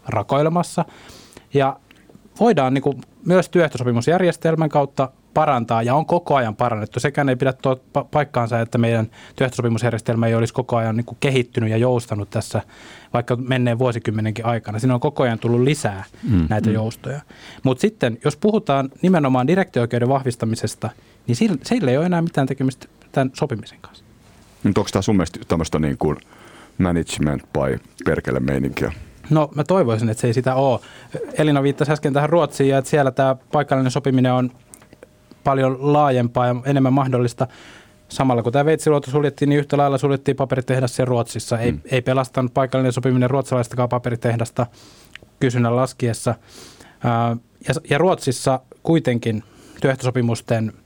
[0.06, 0.84] rakoilemassa.
[1.54, 1.76] Ja
[2.40, 7.00] voidaan niin kuin myös työehtosopimusjärjestelmän kautta parantaa ja on koko ajan parannettu.
[7.00, 11.70] Sekään ei pidä tuo paikkaansa, että meidän työehtosopimusjärjestelmä ei olisi koko ajan niin kuin kehittynyt
[11.70, 12.62] ja joustanut tässä
[13.12, 14.78] vaikka menneen vuosikymmenenkin aikana.
[14.78, 16.74] Siinä on koko ajan tullut lisää mm, näitä mm.
[16.74, 17.20] joustoja.
[17.62, 20.90] Mutta sitten, jos puhutaan nimenomaan direktioikeuden vahvistamisesta,
[21.26, 24.04] niin sillä, sillä ei ole enää mitään tekemistä tämän sopimisen kanssa.
[24.64, 26.16] Nyt onko tämä sun mielestä tämmöistä niin kuin
[26.78, 28.92] management by perkele meininkiä?
[29.30, 30.80] No mä toivoisin, että se ei sitä ole.
[31.38, 34.50] Elina viittasi äsken tähän Ruotsiin ja että siellä tämä paikallinen sopiminen on
[35.46, 37.46] paljon laajempaa ja enemmän mahdollista.
[38.08, 41.58] Samalla kun tämä veitsiluoto suljettiin, niin yhtä lailla suljettiin paperitehdas siellä Ruotsissa.
[41.58, 41.80] Ei, mm.
[41.90, 44.66] ei pelastanut paikallinen sopiminen ruotsalaistakaan paperitehdasta
[45.40, 46.34] kysynnän laskiessa.
[47.68, 49.42] ja, ja Ruotsissa kuitenkin
[49.80, 50.72] työehtosopimusten–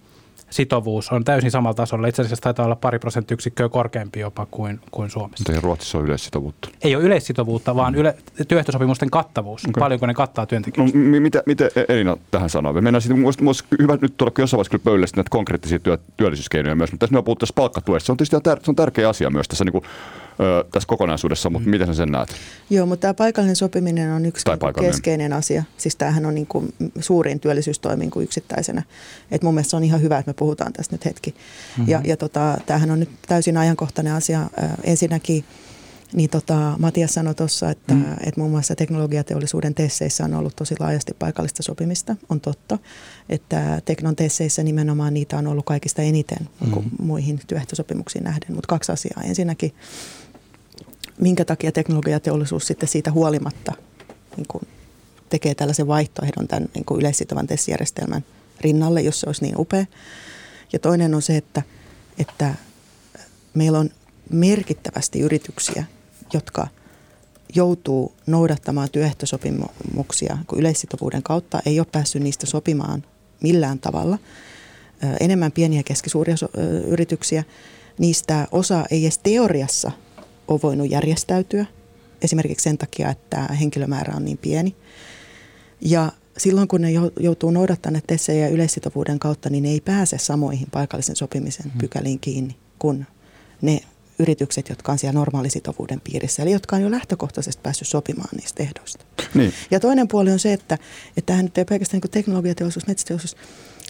[0.50, 2.06] sitovuus on täysin samalla tasolla.
[2.06, 5.42] Itse asiassa taitaa olla pari prosenttiyksikköä korkeampi jopa kuin, kuin Suomessa.
[5.42, 6.68] Mutta ei Ruotsissa ole yleissitovuutta?
[6.82, 8.16] Ei ole yleissitovuutta, vaan yle,
[8.48, 9.64] työehtosopimusten kattavuus.
[9.64, 9.80] Okay.
[9.80, 10.98] Paljonko ne kattaa työntekijöitä?
[10.98, 12.72] No, mitä, mitä Elina tähän sanoo?
[12.72, 16.74] Me mennään sitten, musta, hyvä nyt tuoda jossain vaiheessa kyllä pöydälle näitä konkreettisia työ, työllisyyskeinoja
[16.74, 18.06] myös, mutta tässä me puhutaan palkkatuessa.
[18.06, 19.84] Se on tietysti tär, se on tärkeä asia myös tässä niin kuin,
[20.72, 21.70] tässä kokonaisuudessa, mutta mm.
[21.70, 22.28] miten sä sen näet?
[22.70, 25.64] Joo, mutta tämä paikallinen sopiminen on yksi niin keskeinen asia.
[25.76, 28.82] Siis tämähän on niin kuin suurin työllisyystoimi kuin yksittäisenä.
[29.30, 31.30] Et mun mielestä se on ihan hyvä, että me puhutaan tästä nyt hetki.
[31.30, 31.88] Mm-hmm.
[31.88, 34.50] Ja, ja tota, tämähän on nyt täysin ajankohtainen asia.
[34.84, 35.44] Ensinnäkin
[36.12, 38.12] niin tota, Matias sanoi tuossa, että, mm.
[38.12, 42.16] että muun muassa teknologiateollisuuden tesseissä on ollut tosi laajasti paikallista sopimista.
[42.28, 42.78] On totta,
[43.28, 46.70] että teknon tesseissä nimenomaan niitä on ollut kaikista eniten mm.
[46.70, 48.54] kuin muihin työehtosopimuksiin nähden.
[48.54, 49.22] Mutta kaksi asiaa.
[49.24, 49.74] Ensinnäkin
[51.20, 53.72] minkä takia teknologiateollisuus sitten siitä huolimatta
[54.36, 54.68] niin kuin
[55.28, 58.24] tekee tällaisen vaihtoehdon tämän niin kuin yleissitovan testijärjestelmän
[58.60, 59.86] rinnalle, jos se olisi niin upea.
[60.72, 61.62] Ja toinen on se, että,
[62.18, 62.54] että
[63.54, 63.90] meillä on
[64.30, 65.84] merkittävästi yrityksiä,
[66.32, 66.66] jotka
[67.54, 73.04] joutuu noudattamaan työehtosopimuksia kun yleissitovuuden kautta, ei ole päässyt niistä sopimaan
[73.40, 74.18] millään tavalla.
[75.20, 76.34] Enemmän pieniä ja keskisuuria
[76.86, 77.44] yrityksiä.
[77.98, 79.92] Niistä osa ei edes teoriassa–
[80.50, 81.66] ole voinut järjestäytyä,
[82.22, 84.76] esimerkiksi sen takia, että henkilömäärä on niin pieni.
[85.80, 86.88] Ja silloin kun ne
[87.20, 91.78] joutuu noudattamaan TESejä yleissitovuuden kautta, niin ne ei pääse samoihin paikallisen sopimisen mm.
[91.78, 93.06] pykäliin kiinni kuin
[93.62, 93.80] ne
[94.18, 99.04] yritykset, jotka on siellä normaalisitovuuden piirissä, eli jotka on jo lähtökohtaisesti päässyt sopimaan niistä ehdoista.
[99.34, 99.52] Niin.
[99.70, 100.74] Ja toinen puoli on se, että,
[101.16, 103.36] että tämähän nyt ei pelkästään niin teknologiateollisuus, metsäteollisuus,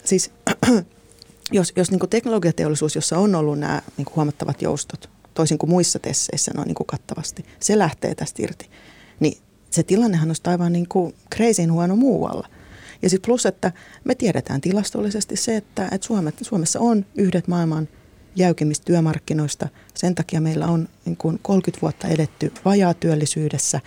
[0.03, 0.31] siis
[1.51, 6.51] jos, jos niin teknologiateollisuus, jossa on ollut nämä niin huomattavat joustot, toisin kuin muissa tesseissä
[6.55, 7.45] noin niin kuin kattavasti.
[7.59, 8.69] Se lähtee tästä irti.
[9.19, 9.37] Niin
[9.71, 12.47] se tilannehan on aivan niin kuin crazyin huono muualla.
[13.01, 13.71] Ja sitten plus, että
[14.03, 16.07] me tiedetään tilastollisesti se, että, että
[16.41, 17.87] Suomessa on yhdet maailman
[18.35, 19.67] jäykimmistä työmarkkinoista.
[19.93, 23.79] Sen takia meillä on niin kuin 30 vuotta edetty vajaa työllisyydessä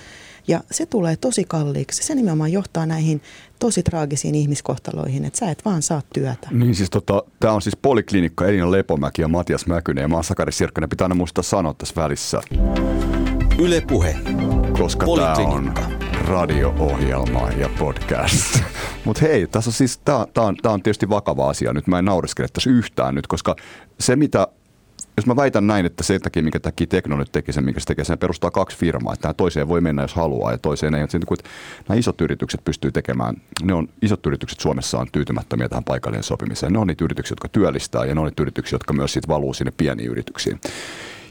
[0.48, 2.02] ja se tulee tosi kalliiksi.
[2.02, 3.22] Se nimenomaan johtaa näihin
[3.58, 6.48] tosi traagisiin ihmiskohtaloihin, että sä et vaan saa työtä.
[6.50, 10.24] Niin siis tota, tämä on siis Poliklinikka Elina Lepomäki ja Matias Mäkynen ja mä oon
[10.24, 10.90] Sakari Sirkkanen.
[10.90, 12.40] Pitää aina muistaa sanoa tässä välissä.
[13.58, 14.16] Yle Puhe.
[14.78, 15.74] Koska tämä on
[16.28, 18.62] radio-ohjelma ja podcast.
[19.04, 21.86] Mutta hei, tässä on siis, tämä on, on tietysti vakava asia nyt.
[21.86, 23.56] Mä en nauriskele tässä yhtään nyt, koska
[24.00, 24.48] se mitä
[25.16, 27.86] jos mä väitän näin, että sen takia, minkä takia Tekno nyt teki sen, minkä se
[27.86, 29.14] tekee, sen perustaa kaksi firmaa.
[29.14, 31.02] Että toiseen voi mennä, jos haluaa, ja toiseen ei.
[31.02, 31.18] Että
[31.88, 36.72] nämä isot yritykset pystyy tekemään, ne on, isot yritykset Suomessa on tyytymättömiä tähän paikalliseen sopimiseen.
[36.72, 39.54] Ne on niitä yrityksiä, jotka työllistää, ja ne on niitä yrityksiä, jotka myös sit valuu
[39.54, 40.60] sinne pieniin yrityksiin.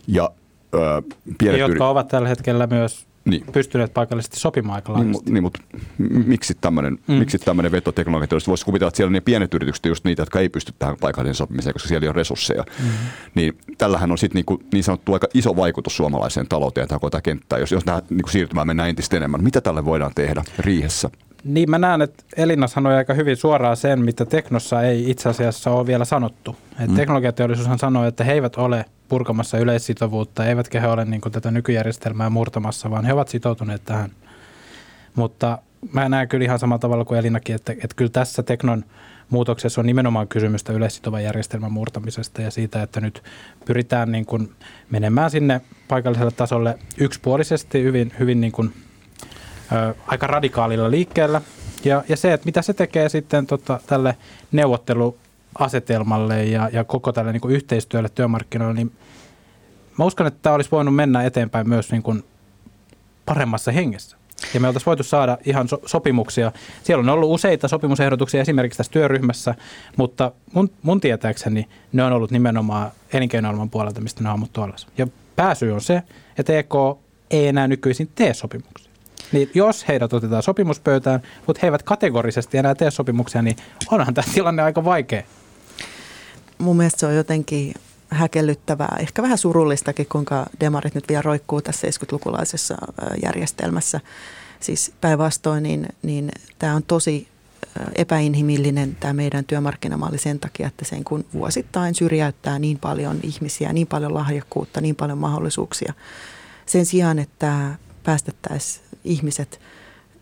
[0.07, 0.29] Ja,
[0.73, 1.01] öö,
[1.37, 3.43] pienet jotka yrit- ovat tällä hetkellä myös niin.
[3.51, 5.59] pystyneet paikallisesti sopimaan aika niin, niin, mutta
[6.25, 7.13] miksi tämmöinen, mm.
[7.13, 10.73] miksi tämmöinen vetoteknologia Voisi kuvitella, että siellä ne pienet yritykset just niitä, jotka ei pysty
[10.79, 12.63] tähän paikalliseen sopimiseen, koska siellä ei ole resursseja.
[12.79, 12.89] Mm.
[13.35, 17.59] Niin tällähän on sitten niin, niin sanottu aika iso vaikutus suomalaiseen talouteen tähän koko kenttään,
[17.59, 19.43] jos, jos tähän niin siirtymään mennään entistä enemmän.
[19.43, 21.09] Mitä tälle voidaan tehdä riihessä?
[21.43, 25.71] Niin mä näen, että Elina sanoi aika hyvin suoraan sen, mitä Teknossa ei itse asiassa
[25.71, 26.55] ole vielä sanottu.
[26.79, 26.95] Et mm.
[26.95, 32.29] Teknologiateollisuushan sanoi, että he eivät ole purkamassa yleissitovuutta, eivätkä he ole niin kuin tätä nykyjärjestelmää
[32.29, 34.11] murtamassa, vaan he ovat sitoutuneet tähän.
[35.15, 35.57] Mutta
[35.93, 38.83] mä näen kyllä ihan samalla tavalla kuin Elinakin, että, että kyllä tässä teknon
[39.29, 43.23] muutoksessa on nimenomaan kysymystä yleissitovan järjestelmän murtamisesta ja siitä, että nyt
[43.65, 44.51] pyritään niin kuin
[44.89, 48.73] menemään sinne paikalliselle tasolle yksipuolisesti hyvin, hyvin niin kuin,
[50.07, 51.41] aika radikaalilla liikkeellä.
[51.85, 54.17] Ja, ja se, että mitä se tekee sitten tota, tälle
[54.51, 58.91] neuvotteluasetelmalle ja, ja koko tälle niin kuin yhteistyölle työmarkkinoille, niin
[59.97, 62.23] mä uskon, että tämä olisi voinut mennä eteenpäin myös niin kuin
[63.25, 64.17] paremmassa hengessä.
[64.53, 66.51] Ja me oltaisiin voitu saada ihan so- sopimuksia.
[66.83, 69.55] Siellä on ollut useita sopimusehdotuksia esimerkiksi tässä työryhmässä,
[69.97, 74.87] mutta mun, mun tietääkseni ne on ollut nimenomaan elinkeinoelämän puolelta, mistä ne on ammuttu alas.
[74.97, 76.03] Ja pääsy on se,
[76.37, 76.73] että EK
[77.31, 78.92] ei enää nykyisin tee sopimuksia.
[79.33, 83.55] Niin jos heidät otetaan sopimuspöytään, mutta he eivät kategorisesti enää tee sopimuksia, niin
[83.91, 85.23] onhan tämä tilanne aika vaikea.
[86.57, 87.73] Mun mielestä se on jotenkin
[88.09, 92.75] häkellyttävää, ehkä vähän surullistakin, kuinka demarit nyt vielä roikkuu tässä 70-lukulaisessa
[93.23, 93.99] järjestelmässä.
[94.59, 97.27] Siis päinvastoin, niin, niin tämä on tosi
[97.95, 103.87] epäinhimillinen tämä meidän työmarkkinamalli sen takia, että sen kun vuosittain syrjäyttää niin paljon ihmisiä, niin
[103.87, 105.93] paljon lahjakkuutta, niin paljon mahdollisuuksia.
[106.65, 109.59] Sen sijaan, että päästettäisiin ihmiset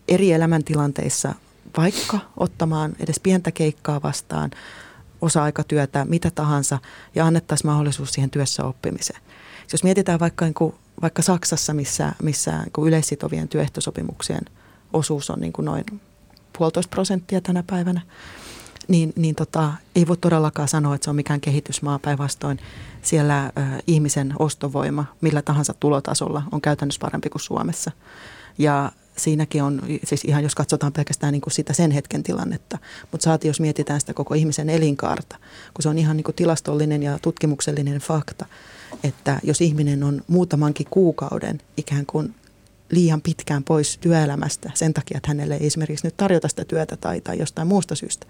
[0.08, 1.34] eri elämäntilanteissa
[1.76, 4.50] vaikka ottamaan edes pientä keikkaa vastaan,
[5.20, 6.78] osa-aikatyötä, mitä tahansa
[7.14, 9.20] ja annettaisiin mahdollisuus siihen työssä oppimiseen.
[9.72, 14.44] Jos mietitään vaikka, niin kuin, vaikka Saksassa, missä, missä niin yleissitovien työehtosopimuksien
[14.92, 15.84] osuus on niin kuin noin
[16.58, 18.00] puolitoista prosenttia tänä päivänä,
[18.88, 21.98] niin, niin tota, ei voi todellakaan sanoa, että se on mikään kehitysmaa.
[21.98, 22.58] Päinvastoin
[23.02, 23.50] siellä ö,
[23.86, 27.90] ihmisen ostovoima millä tahansa tulotasolla on käytännössä parempi kuin Suomessa.
[28.58, 32.78] Ja siinäkin on, siis ihan jos katsotaan pelkästään niin kuin sitä sen hetken tilannetta,
[33.12, 35.36] mutta saati jos mietitään sitä koko ihmisen elinkaarta,
[35.74, 38.46] kun se on ihan niin kuin tilastollinen ja tutkimuksellinen fakta,
[39.04, 42.34] että jos ihminen on muutamankin kuukauden ikään kuin
[42.90, 47.20] liian pitkään pois työelämästä sen takia, että hänelle ei esimerkiksi nyt tarjota sitä työtä tai,
[47.20, 48.26] tai jostain muusta syystä,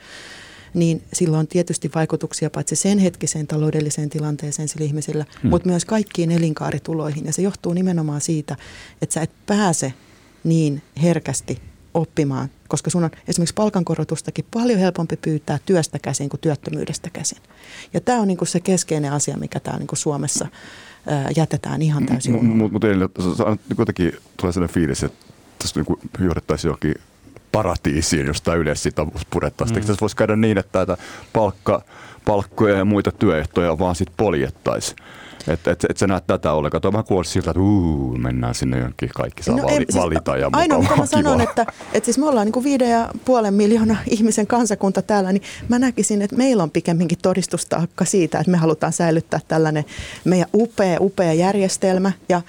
[0.75, 5.51] niin sillä on tietysti vaikutuksia paitsi sen hetkiseen taloudelliseen tilanteeseen sillä ihmisillä, hmm.
[5.51, 7.27] mutta myös kaikkiin elinkaarituloihin.
[7.27, 8.57] Ja se johtuu nimenomaan siitä,
[9.03, 9.93] että sä et pääse
[10.44, 11.59] niin herkästi
[11.94, 17.38] oppimaan, koska sun on esimerkiksi palkankorotustakin paljon helpompi pyytää työstä käsin kuin työttömyydestä käsin.
[17.94, 20.48] Ja tämä on niinku se keskeinen asia, mikä täällä niinku Suomessa
[21.07, 22.83] ää, jätetään ihan täysin Mutta mut, mut
[23.76, 25.26] kuitenkin tulee sellainen fiilis, että
[25.59, 26.94] tässä niinku johdettaisiin johonkin
[27.52, 29.81] paratiisiin, jos tämä yleissitovuus purettaisiin.
[29.81, 29.87] Mm.
[29.87, 31.02] Tässä voisi käydä niin, että tätä
[31.33, 31.83] palkka,
[32.24, 34.96] palkkoja ja muita työehtoja vaan sitten poljettaisiin.
[35.48, 36.81] Että et, et sä näet tätä ollenkaan.
[36.81, 40.37] Tuo vähän kuulosti siltä, että uu, mennään sinne jonkin, kaikki saa no, vali, siis valita
[40.37, 43.55] ja Ainoa mitä mä sanon, että, että siis me ollaan niin kuin viiden ja puolen
[43.55, 48.57] miljoonaa ihmisen kansakunta täällä, niin mä näkisin, että meillä on pikemminkin todistustaakka siitä, että me
[48.57, 49.85] halutaan säilyttää tällainen
[50.24, 52.12] meidän upea, upea järjestelmä.
[52.28, 52.42] Ja,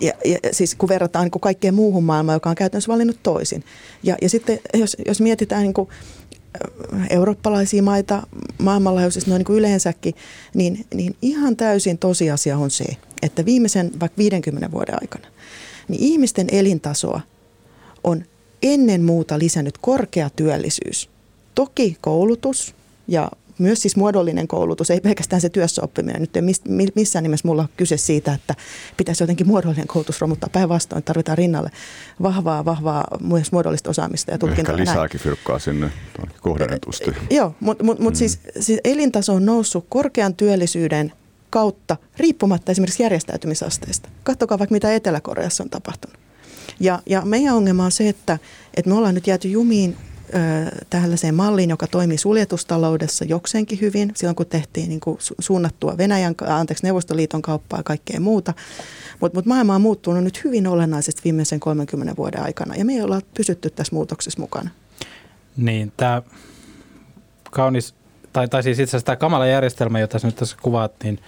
[0.00, 3.64] ja, ja siis kun verrataan niin kuin kaikkeen muuhun maailmaan, joka on käytännössä valinnut toisin.
[4.02, 5.88] Ja, ja sitten jos, jos mietitään niin kuin
[7.10, 8.26] eurooppalaisia maita
[8.58, 10.14] maailmanlaajuisesti noin niin kuin yleensäkin,
[10.54, 12.84] niin, niin ihan täysin tosiasia on se,
[13.22, 15.26] että viimeisen vaikka 50 vuoden aikana,
[15.88, 17.20] niin ihmisten elintasoa
[18.04, 18.24] on
[18.62, 21.10] ennen muuta lisännyt korkea työllisyys.
[21.54, 22.74] Toki koulutus
[23.08, 26.20] ja myös siis muodollinen koulutus, ei pelkästään se työssäoppiminen.
[26.20, 26.42] Nyt ei
[26.94, 28.54] missään nimessä mulla kyse siitä, että
[28.96, 30.48] pitäisi jotenkin muodollinen koulutus romuttaa.
[30.52, 31.70] Päinvastoin tarvitaan rinnalle
[32.22, 34.74] vahvaa, vahvaa myös muodollista osaamista ja tutkintoa.
[34.74, 35.90] Ehkä lisääkin fyrkkaa sinne
[36.40, 37.12] kohdennetusti.
[37.30, 38.18] Joo, mutta mut, mut mm.
[38.18, 41.12] siis, siis elintaso on noussut korkean työllisyyden
[41.50, 44.08] kautta riippumatta esimerkiksi järjestäytymisasteista.
[44.22, 46.16] Katsokaa vaikka mitä Etelä-Koreassa on tapahtunut.
[46.80, 48.38] Ja, ja meidän ongelma on se, että,
[48.76, 49.96] että me ollaan nyt jääty jumiin
[50.90, 56.86] tällaiseen malliin, joka toimii suljetustaloudessa jokseenkin hyvin, silloin kun tehtiin niin kuin suunnattua Venäjän, anteeksi,
[56.86, 58.54] Neuvostoliiton kauppaa ja kaikkea muuta.
[59.20, 63.02] Mutta mut maailma on muuttunut nyt hyvin olennaisesti viimeisen 30 vuoden aikana ja me ei
[63.02, 64.70] olla pysytty tässä muutoksessa mukana.
[65.56, 66.22] Niin, tämä
[67.50, 67.94] kaunis,
[68.32, 71.18] tai, tai siis itse asiassa tämä kamala järjestelmä, jota nyt tässä kuvaat, niin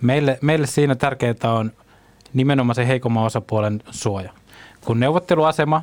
[0.00, 1.72] meille, meille siinä tärkeintä on
[2.34, 4.32] nimenomaan se heikomman osapuolen suoja.
[4.84, 5.82] Kun neuvotteluasema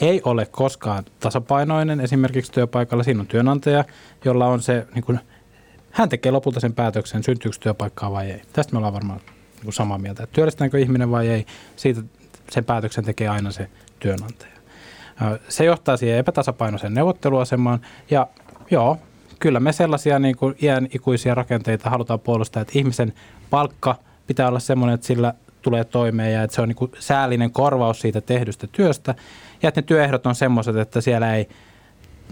[0.00, 3.04] ei ole koskaan tasapainoinen esimerkiksi työpaikalla.
[3.04, 3.84] Siinä on työnantaja,
[4.24, 5.20] jolla on se, niin kuin,
[5.90, 8.42] hän tekee lopulta sen päätöksen, syntyykö työpaikkaa vai ei.
[8.52, 11.46] Tästä me ollaan varmaan niin kuin samaa mieltä, että työllistääkö ihminen vai ei.
[11.76, 12.02] Siitä
[12.50, 14.50] sen päätöksen tekee aina se työnantaja.
[15.48, 18.26] Se johtaa siihen epätasapainoiseen neuvotteluasemaan ja
[18.70, 18.98] joo,
[19.38, 23.12] kyllä me sellaisia niin kuin iän ikuisia rakenteita halutaan puolustaa, että ihmisen
[23.50, 27.50] palkka pitää olla sellainen, että sillä tulee toimeen ja että se on niin kuin säällinen
[27.50, 29.14] korvaus siitä tehdystä työstä
[29.62, 31.48] ja että ne työehdot on semmoiset, että siellä ei,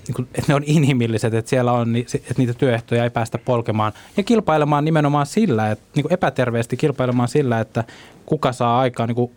[0.09, 4.23] niin että ne on inhimilliset, että siellä on, että niitä työehtoja ei päästä polkemaan ja
[4.23, 7.85] kilpailemaan nimenomaan sillä, että niin kuin epäterveesti kilpailemaan sillä, että
[8.27, 9.33] kuka saa aikaan niin kuin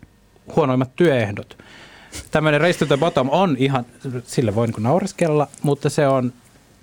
[0.55, 1.57] huonoimmat työehdot.
[2.31, 3.85] Tämmöinen race to the bottom on ihan,
[4.23, 6.33] sille voi niin naureskella, mutta se on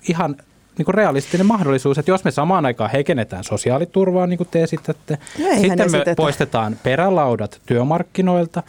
[0.09, 0.37] ihan
[0.79, 5.45] niin realistinen mahdollisuus, että jos me samaan aikaan heikennetään sosiaaliturvaa, niin kuin te esitätte, no
[5.55, 6.15] sitten me esitetä.
[6.15, 8.63] poistetaan perälaudat työmarkkinoilta,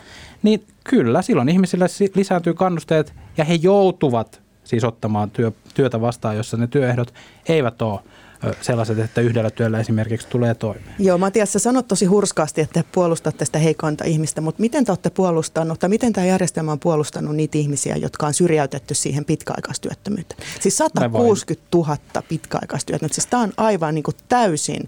[0.43, 6.58] niin kyllä silloin ihmisille lisääntyy kannusteet ja he joutuvat siis ottamaan työ, työtä vastaan, jossa
[6.58, 7.13] ne työehdot
[7.49, 7.99] eivät ole
[8.62, 10.95] sellaiset, että yhdellä työllä esimerkiksi tulee toimeen.
[10.99, 15.10] Joo, Matias, sä sanot tosi hurskaasti, että puolustatte sitä heikointa ihmistä, mutta miten te olette
[15.10, 20.39] puolustanut, tai miten tämä järjestelmä on puolustanut niitä ihmisiä, jotka on syrjäytetty siihen pitkäaikaistyöttömyyteen?
[20.60, 21.97] Siis 160 000
[22.30, 24.88] pitkäaikaistyöttömyyttä, siis tämä on aivan niin kuin täysin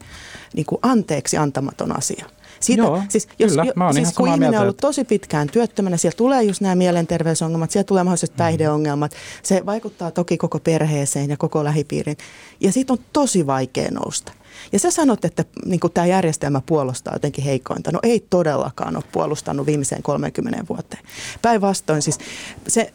[0.53, 2.25] niin kuin anteeksi antamaton asia.
[2.61, 4.87] Siitä, Joo, siis, jos, kyllä, mä siis kun ihminen on ollut että...
[4.87, 8.37] tosi pitkään työttömänä, siellä tulee just nämä mielenterveysongelmat, siellä tulee mahdollisesti mm.
[8.37, 9.11] päihdeongelmat.
[9.43, 12.17] Se vaikuttaa toki koko perheeseen ja koko lähipiiriin.
[12.59, 14.31] Ja siitä on tosi vaikea nousta.
[14.71, 17.91] Ja sä sanot, että niin tämä järjestelmä puolustaa jotenkin heikointa.
[17.91, 21.03] No ei todellakaan ole puolustanut viimeiseen 30 vuoteen.
[21.41, 22.17] Päinvastoin siis
[22.67, 22.93] se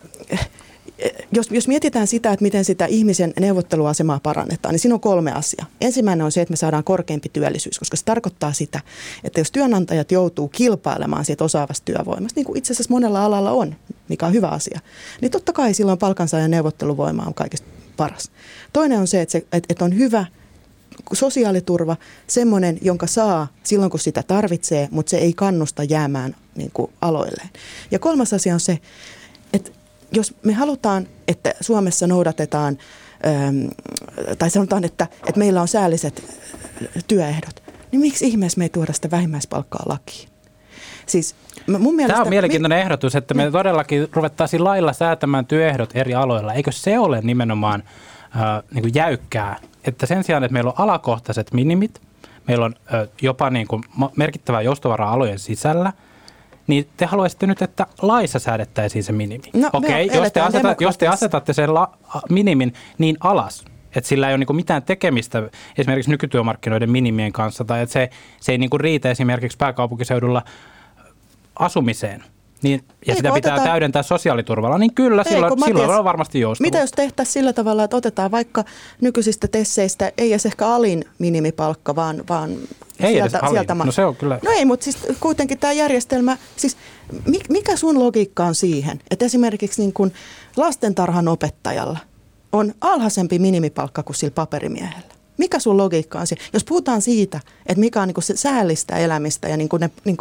[1.32, 5.66] jos, jos mietitään sitä, että miten sitä ihmisen neuvotteluasemaa parannetaan, niin siinä on kolme asiaa.
[5.80, 8.80] Ensimmäinen on se, että me saadaan korkeampi työllisyys, koska se tarkoittaa sitä,
[9.24, 13.76] että jos työnantajat joutuu kilpailemaan siitä osaavasta työvoimasta, niin kuin itse asiassa monella alalla on,
[14.08, 14.80] mikä on hyvä asia,
[15.20, 18.30] niin totta kai silloin palkansaajan neuvotteluvoima on kaikista paras.
[18.72, 20.26] Toinen on se, että, se, että, on hyvä
[21.12, 26.92] sosiaaliturva, semmoinen, jonka saa silloin, kun sitä tarvitsee, mutta se ei kannusta jäämään niin kuin
[27.00, 27.50] aloilleen.
[27.90, 28.78] Ja kolmas asia on se,
[30.12, 32.78] jos me halutaan, että Suomessa noudatetaan,
[33.26, 33.66] ähm,
[34.38, 36.24] tai sanotaan, että, että meillä on säälliset
[37.08, 40.28] työehdot, niin miksi ihmeessä me ei tuoda sitä vähimmäispalkkaa lakiin?
[41.06, 41.34] Siis
[41.78, 46.14] mun mielestä, Tämä on mielenkiintoinen mi- ehdotus, että me todellakin ruvettaisiin lailla säätämään työehdot eri
[46.14, 46.52] aloilla.
[46.52, 47.82] Eikö se ole nimenomaan
[48.36, 52.00] äh, niin kuin jäykkää, että sen sijaan, että meillä on alakohtaiset minimit,
[52.48, 53.82] meillä on äh, jopa niin kuin
[54.16, 55.92] merkittävää joustovaraa alojen sisällä–
[56.66, 59.44] niin te haluaisitte nyt, että laissa säädettäisiin se minimi.
[59.52, 61.92] No, Okei, okay, jos, te aseta, jos te asetatte sen la,
[62.30, 63.64] minimin niin alas,
[63.96, 68.52] että sillä ei ole niin mitään tekemistä esimerkiksi nykytyömarkkinoiden minimien kanssa, tai että se, se
[68.52, 70.42] ei niin riitä esimerkiksi pääkaupunkiseudulla
[71.58, 72.24] asumiseen–
[72.62, 73.62] niin, ja Eikö sitä pitää otetaan...
[73.68, 76.70] täydentää sosiaaliturvalla, niin kyllä, Eikö, silloin, silloin on varmasti joustavuus.
[76.70, 78.64] Mitä jos tehtäisiin sillä tavalla, että otetaan vaikka
[79.00, 82.50] nykyisistä tesseistä, ei edes ehkä alin minimipalkka, vaan, vaan
[83.00, 84.38] ei sieltä, edes sieltä No se on kyllä.
[84.42, 86.76] No ei, mutta siis kuitenkin tämä järjestelmä, siis
[87.48, 90.12] mikä sun logiikka on siihen, että esimerkiksi niin kuin
[90.56, 91.98] lastentarhan opettajalla
[92.52, 95.15] on alhaisempi minimipalkka kuin sillä paperimiehellä?
[95.38, 96.26] Mikä sun logiikka on?
[96.52, 100.16] Jos puhutaan siitä, että mikä on niin se säällistä elämistä ja niin ne niin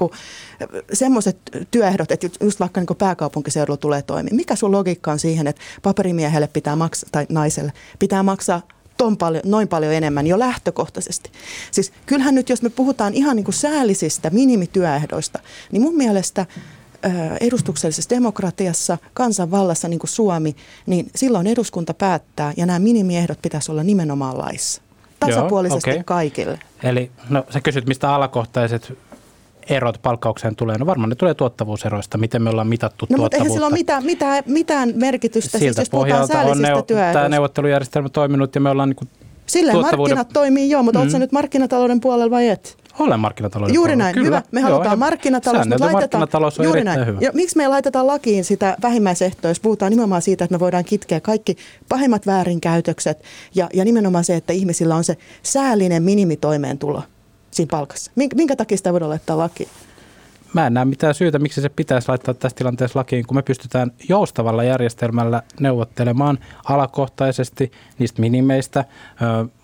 [0.94, 1.38] semmoiset
[1.72, 6.48] työehdot, että just vaikka niin pääkaupunkiseudulla tulee toimia, mikä sun logiikka on siihen, että paperimiehelle
[6.48, 8.62] pitää maksaa, tai naiselle pitää maksaa
[8.98, 11.30] ton paljon, noin paljon enemmän jo lähtökohtaisesti.
[11.72, 15.40] Siis kyllähän nyt, jos me puhutaan ihan niin kuin säällisistä minimityöehdoista,
[15.72, 16.46] niin mun mielestä
[17.42, 23.84] edustuksellisessa demokratiassa, kansanvallassa niin kuin Suomi, niin silloin eduskunta päättää ja nämä minimiehdot pitäisi olla
[23.84, 24.82] nimenomaan laissa
[25.20, 26.04] tasapuolisesti Joo, okay.
[26.04, 26.60] kaikille.
[26.84, 28.94] Eli no, sä kysyt, mistä alakohtaiset
[29.70, 30.78] erot palkkaukseen tulee?
[30.78, 33.24] No varmaan ne tulee tuottavuuseroista, miten me ollaan mitattu no, tuottavuutta.
[33.24, 37.14] mutta eihän sillä ole mitään, mitään, mitään merkitystä, siis Siltä siis, jos pohjalta on neu-
[37.14, 39.10] tämä neuvottelujärjestelmä toiminut ja me ollaan niin
[39.48, 41.04] Silleen markkinat toimii joo, mutta mm.
[41.04, 42.78] oletko nyt markkinatalouden puolella vai et?
[43.00, 44.26] Olen markkinatalouden Juuri näin, Kyllä.
[44.26, 44.42] hyvä.
[44.52, 47.06] Me halutaan Joo, markkinatalous, mutta laitetaan, markkinatalous on juuri näin.
[47.06, 47.20] Hyvä.
[47.22, 51.20] Ja miksi me laitetaan lakiin sitä vähimmäisehtoa, jos puhutaan nimenomaan siitä, että me voidaan kitkeä
[51.20, 51.58] kaikki
[51.90, 53.24] pahimmat väärinkäytökset
[53.56, 57.04] ja, ja nimenomaan se, että ihmisillä on se säällinen minimitoimeentulo
[57.52, 58.12] siinä palkassa.
[58.16, 59.70] Minkä, minkä takia sitä voidaan laittaa lakiin?
[60.56, 63.92] Mä en näe mitään syytä, miksi se pitäisi laittaa tässä tilanteessa lakiin, kun me pystytään
[64.10, 68.86] joustavalla järjestelmällä neuvottelemaan alakohtaisesti niistä minimeistä.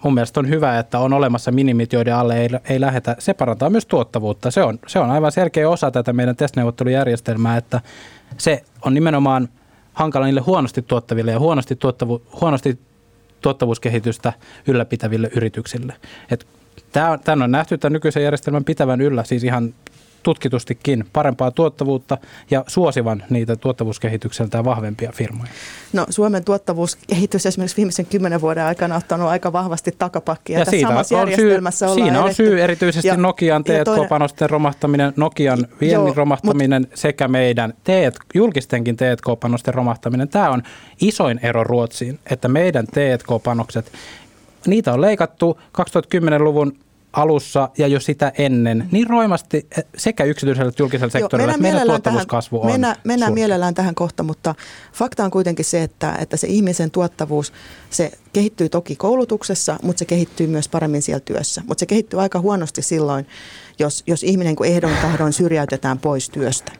[0.04, 3.16] Mun mielestä on hyvä, että on olemassa minimit, joiden alle ei, ei lähetä.
[3.20, 4.52] Se parantaa myös tuottavuutta.
[4.52, 7.82] Se on, se on aivan selkeä osa tätä meidän testneuvottelujärjestelmää, että
[8.38, 9.50] se on nimenomaan
[9.94, 12.80] hankala niille huonosti tuottaville ja huonosti, tuottavu, huonosti
[13.42, 14.34] tuottavuuskehitystä
[14.68, 15.94] ylläpitäville yrityksille.
[16.92, 19.74] Tämä on nähty tämän nykyisen järjestelmän pitävän yllä, siis ihan
[20.24, 22.18] tutkitustikin parempaa tuottavuutta
[22.52, 25.52] ja suosivan niitä tuottavuuskehitykseltä vahvempia firmoja?
[25.94, 30.60] No Suomen tuottavuuskehitys esimerkiksi viimeisen kymmenen vuoden aikana on ottanut aika vahvasti takapakkia.
[30.60, 35.68] Ja siitä samassa on järjestelmässä syy, Siinä on syy erityisesti ja, Nokian T&K-panosten romahtaminen, Nokian
[35.82, 40.30] viennin joo, romahtaminen mut, sekä meidän teet, julkistenkin T&K-panosten romahtaminen.
[40.30, 40.64] Tämä on
[41.02, 43.92] isoin ero Ruotsiin, että meidän T&K-panokset
[44.68, 46.74] Niitä on leikattu 2010-luvun
[47.14, 51.88] alussa ja jo sitä ennen niin roimasti eh, sekä yksityisellä että julkisella sektorilla, että meidän
[51.88, 54.56] tuottavuuskasvu tähän, on Mennään, mennään mielellään tähän kohta, mutta
[54.94, 57.54] fakta on kuitenkin se, että, että se ihmisen tuottavuus,
[57.90, 61.62] se kehittyy toki koulutuksessa, mutta se kehittyy myös paremmin siellä työssä.
[61.68, 63.28] Mutta se kehittyy aika huonosti silloin,
[63.80, 66.72] jos, jos ihminen kuin ehdon tahdoin syrjäytetään pois työstä.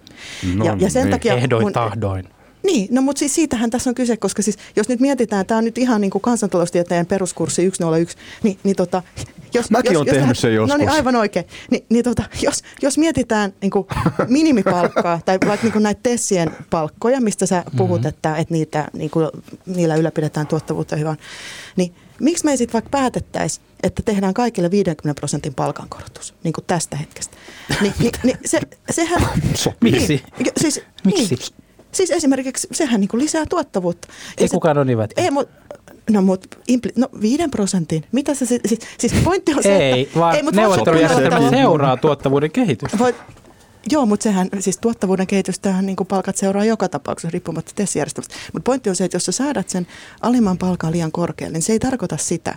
[0.56, 1.12] No, ja, ja sen niin.
[1.12, 2.30] takia ehdoin mun, tahdoin.
[2.64, 5.66] Niin, no mutta siis siitähän tässä on kyse, koska siis jos nyt mietitään, tämä on
[5.66, 9.04] nyt ihan niin kuin kansantaloustieteen peruskurssi 101, niin, niin tota,
[9.54, 10.72] jos, Mäkin jos, tehnyt sen joskus.
[10.72, 11.46] No niin, aivan oikein.
[11.72, 13.88] Ni, niin tota, jos, jos mietitään niin kuin
[14.28, 18.10] minimipalkkaa tai vaikka niin kuin näitä Tessien palkkoja, mistä sä puhut, mm-hmm.
[18.10, 19.28] että, että niitä, niin kuin,
[19.66, 21.18] niillä ylläpidetään tuottavuutta hyvän,
[21.76, 26.66] niin miksi me ei sitten vaikka päätettäisiin, että tehdään kaikille 50 prosentin palkankorotus, niin kuin
[26.68, 27.38] tästä hetkestä.
[27.82, 28.60] Ni, ni, ni, se,
[28.92, 29.22] sehän...
[29.82, 30.24] Miksi?
[30.40, 31.36] Niin, siis, Miksi?
[31.36, 34.08] Niin, siis esimerkiksi sehän niin kuin lisää tuottavuutta.
[34.38, 35.00] Ei se- kukaan ole niin.
[35.18, 35.54] Ei, mutta
[36.10, 38.04] No mutta impli- no viiden prosentin.
[38.12, 40.20] Mitä se, siis, siis pointti on se, Ei, että...
[40.20, 42.98] vaan ei, neuvottelujärjestelmä seuraa tuottavuuden kehitystä.
[42.98, 43.16] Voit,
[43.92, 48.36] joo, mutta sehän, siis tuottavuuden kehitystähän niin palkat seuraa joka tapauksessa riippumatta TES-järjestelmästä.
[48.54, 49.88] Mutta pointti on se, että jos sä säädät sen
[50.22, 52.56] alimman palkan liian korkealle, niin se ei tarkoita sitä,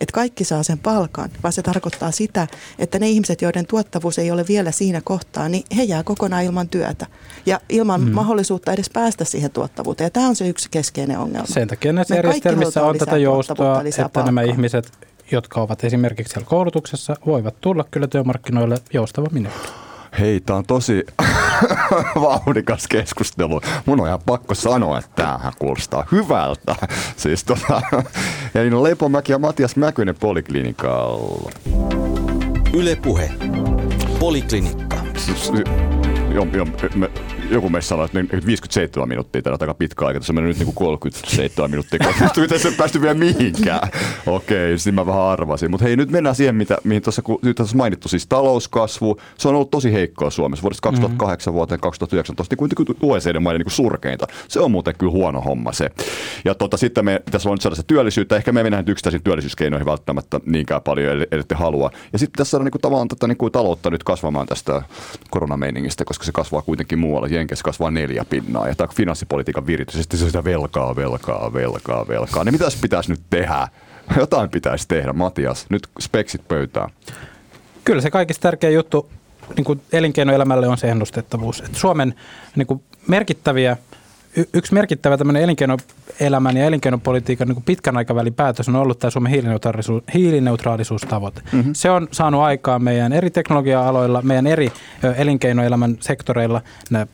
[0.00, 2.46] että kaikki saa sen palkan, vaan se tarkoittaa sitä,
[2.78, 6.68] että ne ihmiset, joiden tuottavuus ei ole vielä siinä kohtaa, niin he jää kokonaan ilman
[6.68, 7.06] työtä
[7.46, 8.10] ja ilman mm.
[8.12, 10.06] mahdollisuutta edes päästä siihen tuottavuuteen.
[10.06, 11.46] Ja tämä on se yksi keskeinen ongelma.
[11.46, 14.42] Sen takia näissä Me järjestelmissä on tätä joustoa, että nämä palkkaa.
[14.42, 14.92] ihmiset,
[15.30, 19.46] jotka ovat esimerkiksi siellä koulutuksessa, voivat tulla kyllä työmarkkinoille joustavammin.
[19.46, 19.86] eteen.
[20.18, 21.06] Hei, tää on tosi
[22.22, 23.60] vauhdikas keskustelu.
[23.86, 26.76] Mun on ihan pakko sanoa, että tämähän kuulostaa hyvältä.
[27.16, 27.82] Siis tota,
[28.56, 31.50] ja niin on Leipomäki ja Matias Mäkynen Poliklinikalla.
[32.74, 33.30] Yle Puhe.
[34.18, 34.96] Poliklinikka.
[35.16, 35.52] Siis,
[36.34, 37.10] jo, jo, me,
[37.50, 40.20] joku meistä sanoi, että nyt 57 minuuttia tänä aika pitkä aika.
[40.20, 41.98] Tässä on mennyt nyt niin 37 minuuttia.
[41.98, 43.90] koska Miten se ei päästy vielä mihinkään?
[44.26, 45.70] Okei, siis mä vähän arvasin.
[45.70, 47.22] Mutta hei, nyt mennään siihen, mitä, mihin tuossa
[47.56, 48.08] tässä mainittu.
[48.08, 49.20] Siis talouskasvu.
[49.38, 51.56] Se on ollut tosi heikkoa Suomessa vuodesta 2008 mm-hmm.
[51.56, 52.52] vuoteen 2019.
[52.52, 54.26] Niin kuitenkin OECD-maiden niin surkeinta.
[54.48, 55.90] Se on muuten kyllä huono homma se.
[56.44, 58.36] Ja tota, sitten me tässä on saada se työllisyyttä.
[58.36, 61.90] Ehkä me ei mennä nyt yksittäisiin työllisyyskeinoihin välttämättä niinkään paljon, ellei ellei te halua.
[62.12, 64.82] Ja sitten pitäisi saada niin kuin, tavallaan tätä niin kuin, taloutta nyt kasvamaan tästä
[65.30, 67.28] koronameiningistä, koska se kasvaa kuitenkin muualla.
[67.36, 68.68] Jenkessä kasvaa neljä pinnaa.
[68.68, 72.44] Ja tämä finanssipolitiikan viritys, ja sitten se on sitä velkaa, velkaa, velkaa, velkaa.
[72.44, 73.68] Niin mitäs pitäisi nyt tehdä?
[74.16, 75.66] Jotain pitäisi tehdä, Matias.
[75.68, 76.90] Nyt speksit pöytään.
[77.84, 79.10] Kyllä se kaikista tärkein juttu
[79.56, 81.60] niin kuin elinkeinoelämälle on se ennustettavuus.
[81.60, 82.14] Et Suomen
[82.56, 83.76] niin kuin merkittäviä,
[84.54, 90.02] yksi merkittävä tämmöinen elinkeinoelämän ja elinkeinopolitiikan niin pitkän aikavälin päätös on ollut tämä Suomen hiilineutraalisuus,
[90.14, 91.40] hiilineutraalisuustavoite.
[91.52, 91.74] Mm-hmm.
[91.74, 94.72] Se on saanut aikaan meidän eri teknologia-aloilla, meidän eri
[95.16, 97.06] elinkeinoelämän sektoreilla nämä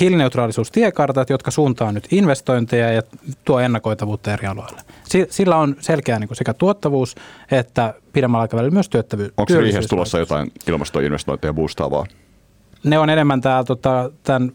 [0.00, 3.02] hiilineutraalisuustiekartat, jotka suuntaa nyt investointeja ja
[3.44, 4.80] tuo ennakoitavuutta eri aloille.
[5.04, 7.14] Si- Sillä on selkeä niin kuin sekä tuottavuus
[7.50, 9.32] että pidemmällä aikavälillä myös työttävyys.
[9.36, 12.06] Onko riihessä tulossa jotain ilmastoinvestointeja boostaavaa?
[12.84, 14.52] Ne on enemmän tää, tota, tämän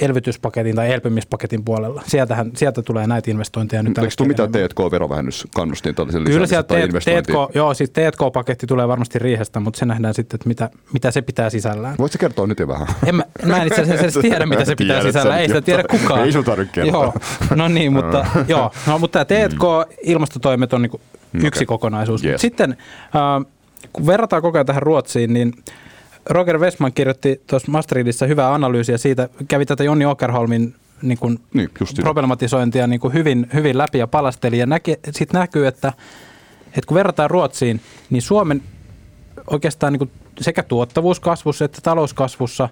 [0.00, 2.02] elvytyspaketin tai elpymispaketin puolella.
[2.06, 3.98] Sieltähän, sieltä tulee näitä investointeja nyt.
[3.98, 6.74] Eikö tule mitään hetkellä T&K-verovähennyskannustin tällaisen Kyllä sieltä?
[6.74, 11.22] T&K, joo, siis T&K-paketti tulee varmasti riihestä, mutta se nähdään sitten, että mitä, mitä se
[11.22, 11.94] pitää sisällään.
[11.98, 12.86] Voitko kertoa nyt jo vähän?
[13.06, 15.34] En mä, mä en itse asiassa edes tiedä, mitä se pitää Tiedät sisällä.
[15.34, 16.24] sä Ei sitä tiedä kukaan.
[16.24, 16.80] Ei sun tarvitse.
[16.80, 17.14] Joo,
[17.54, 18.70] no niin, mutta, joo.
[18.86, 21.00] No, mutta tämä T&K-ilmastotoimet on niinku
[21.34, 21.66] yksi okei.
[21.66, 22.24] kokonaisuus.
[22.24, 22.40] Yes.
[22.40, 23.46] Sitten äh,
[23.92, 25.52] kun verrataan koko ajan tähän Ruotsiin, niin
[26.30, 31.70] Roger Westman kirjoitti tuossa Maastrichtissa hyvää analyysiä siitä, kävi tätä Jonni Okerholmin niin kuin Niin,
[32.00, 34.58] problematisointia niin kuin hyvin, hyvin läpi ja palasteli.
[34.58, 34.66] Ja
[35.10, 35.92] sitten näkyy, että,
[36.66, 38.62] että kun verrataan Ruotsiin, niin Suomen
[39.50, 40.10] oikeastaan niin kuin
[40.40, 42.68] sekä tuottavuuskasvussa että talouskasvussa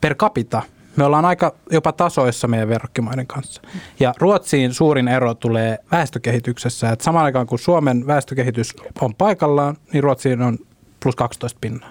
[0.00, 0.62] per capita
[0.96, 3.62] me ollaan aika jopa tasoissa meidän verrokkimaiden kanssa.
[4.00, 6.90] Ja Ruotsiin suurin ero tulee väestökehityksessä.
[6.90, 10.58] Että samaan aikaan kun Suomen väestökehitys on paikallaan, niin Ruotsiin on
[11.02, 11.90] plus 12 pinnaa.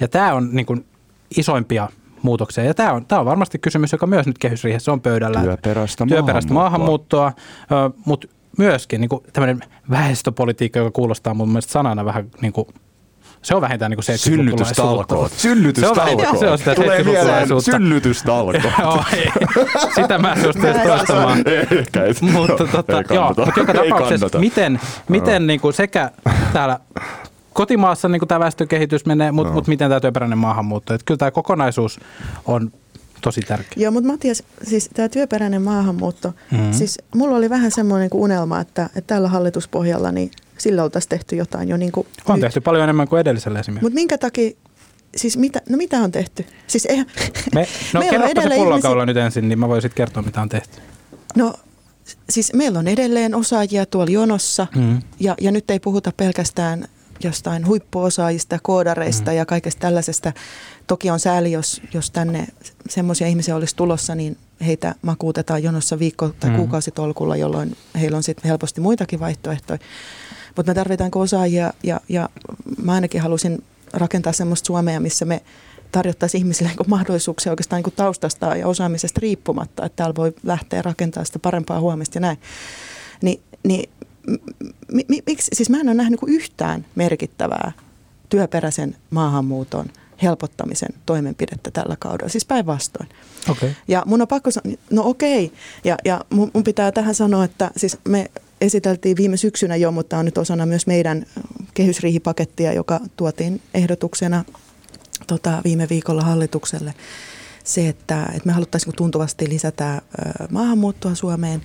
[0.00, 0.84] Ja tämä on niin kuin
[1.36, 1.88] isoimpia
[2.22, 2.64] muutoksia.
[2.64, 5.40] Ja tämä on, tämä on varmasti kysymys, joka myös nyt kehysriihessä on pöydällä.
[5.40, 7.32] Työperäistä Työperäistä maahanmuuttoa.
[7.70, 8.28] maahanmuuttoa, mutta
[8.58, 9.60] myöskin niin tämmöinen
[9.90, 12.66] väestöpolitiikka, joka kuulostaa mun mielestä sanana vähän niin kuin,
[13.42, 15.28] se on vähintään niin kuin 70-lukulaisuutta.
[15.28, 15.32] Synnytystalkoot.
[15.32, 16.38] Se on Synnytystalkoot.
[16.38, 17.70] se on sitä Tulee mieleen 70-lukulaisuutta.
[17.70, 18.62] synnytystalkoot.
[18.82, 19.30] Joo, ei.
[19.94, 21.38] Sitä mä en suostu edes toistamaan.
[21.78, 22.20] Ehkä et.
[22.20, 26.10] Mutta, tota, joo, mutta joka tapauksessa, miten, miten niin kuin sekä
[26.52, 26.80] täällä
[27.58, 30.94] kotimaassa niin tämä väestökehitys menee, mutta mut miten tämä työperäinen maahanmuutto.
[30.94, 32.00] Että kyllä tämä kokonaisuus
[32.46, 32.72] on
[33.20, 33.72] tosi tärkeä.
[33.76, 36.60] Joo, mutta Matias, siis tämä työperäinen maahanmuutto, Mhm.
[36.60, 36.72] mm-hmm.
[36.72, 41.36] siis mulla oli vähän semmoinen kuin unelma, että, että tällä hallituspohjalla niin sillä oltaisiin tehty
[41.36, 42.40] jotain jo niin kuin On nyt.
[42.40, 43.84] tehty paljon enemmän kuin edellisellä esimerkiksi.
[43.84, 44.50] Mutta minkä takia,
[45.16, 46.46] siis mitä, no mitä on tehty?
[46.66, 47.06] Siis eihän,
[47.54, 50.40] Me, no meillä on kerropa se pullonkaula nyt ensin, niin mä voin sitten kertoa, mitä
[50.42, 50.78] on tehty.
[51.36, 51.54] No
[52.30, 54.98] siis meillä on edelleen osaajia tuolla jonossa Mm.
[55.20, 56.88] ja, ja nyt ei puhuta pelkästään
[57.24, 59.36] jostain huippuosaajista, koodareista mm.
[59.36, 60.32] ja kaikesta tällaisesta.
[60.86, 62.46] Toki on sääli, jos, jos tänne
[62.88, 66.56] semmoisia ihmisiä olisi tulossa, niin heitä makuutetaan jonossa viikko- tai Mm.
[66.56, 69.78] kuukausitolkulla, jolloin heillä on sitten helposti muitakin vaihtoehtoja.
[70.56, 72.28] Mutta me tarvitaanko osaajia ja, ja
[72.82, 75.42] mä ainakin halusin rakentaa semmoista Suomea, missä me
[75.92, 81.26] tarjottaisiin ihmisille niin mahdollisuuksia oikeastaan niin taustasta ja osaamisesta riippumatta, että täällä voi lähteä rakentamaan
[81.26, 82.38] sitä parempaa huomista ja näin.
[83.22, 83.90] Ni, niin
[85.26, 87.72] miksi, siis mä en ole nähnyt yhtään merkittävää
[88.28, 89.86] työperäisen maahanmuuton
[90.22, 93.08] helpottamisen toimenpidettä tällä kaudella, siis päinvastoin.
[93.50, 93.70] Okay.
[93.88, 95.52] Ja mun on pakko sanoa, no okei,
[95.84, 100.18] ja, ja mun, mun pitää tähän sanoa, että siis me esiteltiin viime syksynä jo, mutta
[100.18, 101.26] on nyt osana myös meidän
[101.74, 104.44] kehysriihipakettia, joka tuotiin ehdotuksena
[105.26, 106.94] tota, viime viikolla hallitukselle.
[107.64, 110.02] Se, että, että me haluttaisiin tuntuvasti lisätä
[110.50, 111.62] maahanmuuttoa Suomeen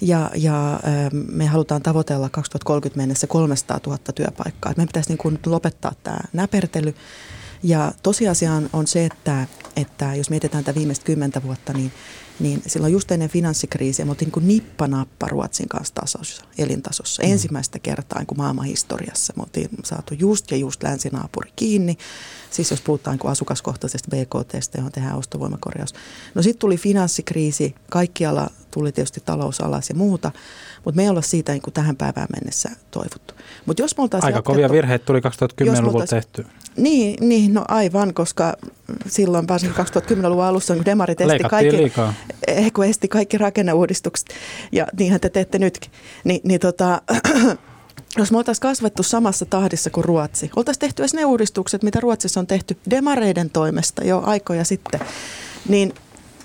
[0.00, 0.80] ja, ja
[1.32, 4.72] me halutaan tavoitella 2030 mennessä 300 000 työpaikkaa.
[4.76, 6.94] Meidän pitäisi niin kuin lopettaa tämä näpertely.
[7.62, 9.46] Ja tosiasia on se, että,
[9.76, 11.92] että jos mietitään tätä viimeistä kymmentä vuotta, niin
[12.40, 17.22] niin silloin just ennen finanssikriisiä me oltiin niin nippanappa Ruotsin kanssa tasossa, elintasossa.
[17.22, 17.32] Mm.
[17.32, 21.98] Ensimmäistä kertaa niin kuin maailman historiassa me oltiin saatu just ja just länsinaapuri kiinni.
[22.50, 25.94] Siis jos puhutaan niin asukaskohtaisesta BKT, johon tehdään ostovoimakorjaus.
[26.34, 30.32] No sitten tuli finanssikriisi, kaikkialla tuli tietysti talous alas ja muuta,
[30.84, 33.34] mutta me ei olla siitä niin kuin tähän päivään mennessä toivottu.
[33.66, 36.46] Mut jos me Aika jatkettu, kovia virheitä tuli 2010-luvulla tehty.
[36.76, 38.56] Niin, niin, no aivan, koska
[39.06, 42.14] silloin varsinkin 2010-luvun alussa, kun demarit esti kaikki, liikaa.
[42.46, 44.28] Eh, kun esti kaikki rakenneuudistukset,
[44.72, 45.90] ja niinhän te teette nytkin,
[46.24, 47.02] Ni, niin tota,
[48.18, 52.40] jos me oltaisiin kasvettu samassa tahdissa kuin Ruotsi, oltaisiin tehty edes ne uudistukset, mitä Ruotsissa
[52.40, 55.00] on tehty demareiden toimesta jo aikoja sitten,
[55.68, 55.94] niin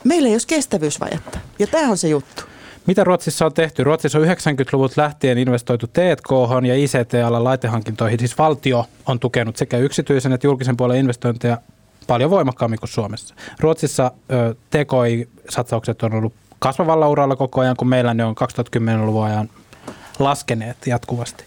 [0.03, 1.39] meillä ei olisi kestävyysvajetta.
[1.59, 2.43] Ja tämä on se juttu.
[2.87, 3.83] Mitä Ruotsissa on tehty?
[3.83, 6.29] Ruotsissa on 90-luvut lähtien investoitu T&K
[6.67, 8.19] ja ICT-alan laitehankintoihin.
[8.19, 11.57] Siis valtio on tukenut sekä yksityisen että julkisen puolen investointeja
[12.07, 13.35] paljon voimakkaammin kuin Suomessa.
[13.59, 14.11] Ruotsissa
[14.69, 18.35] TKI-satsaukset on ollut kasvavalla uralla koko ajan, kun meillä ne on
[18.77, 19.49] 2010-luvun ajan
[20.19, 21.43] laskeneet jatkuvasti.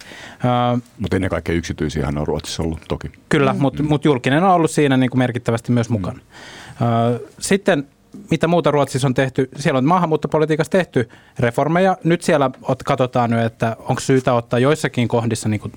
[0.99, 3.11] Mutta ennen kaikkea yksityisiä on Ruotsissa ollut toki.
[3.29, 3.61] Kyllä, mm.
[3.61, 6.19] mutta mut julkinen on ollut siinä niin kuin merkittävästi myös mukana.
[6.19, 7.27] Mm.
[7.39, 7.87] Sitten
[8.31, 9.49] mitä muuta Ruotsissa on tehty?
[9.57, 11.97] Siellä on maahanmuuttopolitiikassa tehty reformeja.
[12.05, 12.51] Nyt siellä
[12.85, 15.73] katsotaan nyt, että onko syytä ottaa joissakin kohdissa niin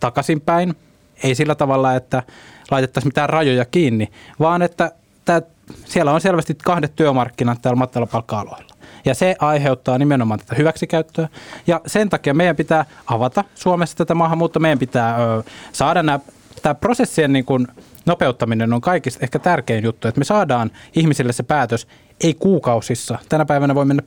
[0.00, 0.74] takaisinpäin.
[1.22, 2.22] Ei sillä tavalla, että
[2.70, 4.08] laitettaisiin mitään rajoja kiinni,
[4.40, 4.92] vaan että
[5.24, 5.42] tämä,
[5.84, 8.76] siellä on selvästi kahdet työmarkkinat täällä matalapalkka-aloilla.
[9.04, 11.28] Ja se aiheuttaa nimenomaan tätä hyväksikäyttöä.
[11.66, 14.60] Ja sen takia meidän pitää avata Suomessa tätä maahanmuuttoa.
[14.60, 16.20] Meidän pitää ö, saada nämä,
[16.62, 17.68] tämä prosessien niin kuin,
[18.06, 21.86] nopeuttaminen on kaikista ehkä tärkein juttu, että me saadaan ihmisille se päätös,
[22.20, 23.18] ei kuukausissa.
[23.28, 24.02] Tänä päivänä voi mennä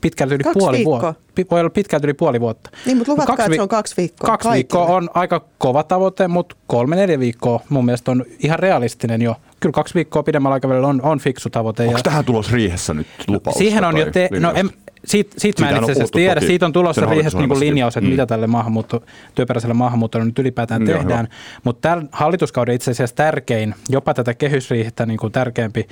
[0.00, 1.14] pitkälti yli kaksi puoli vuotta.
[1.50, 2.70] Voi olla pitkälti yli puoli vuotta.
[2.86, 4.26] Niin, mutta luvatkaa, kaksi, että se on kaksi viikkoa.
[4.26, 4.54] Kaksi kaikille.
[4.54, 9.36] viikkoa on aika kova tavoite, mutta kolme neljä viikkoa mun mielestä on ihan realistinen jo.
[9.60, 11.82] Kyllä kaksi viikkoa pidemmällä aikavälillä on, on fiksu tavoite.
[11.82, 12.02] Onko ja...
[12.02, 13.56] tähän tulos riihessä nyt lupaus?
[13.56, 14.28] Siihen on jo te...
[14.40, 14.70] No, en,
[15.04, 16.40] siitä, siitä mä en itse asiassa tiedä.
[16.40, 18.10] Siitä on tulossa riihessä niin linjaus, että mm.
[18.10, 19.02] mitä tälle maahanmuutto,
[19.34, 21.28] työperäiselle maahanmuuttolle nyt ylipäätään mm, tehdään.
[21.64, 25.88] Mutta tämän hallituskauden itse asiassa tärkein, jopa tätä kehysriihtä niin kuin tärkeämpi,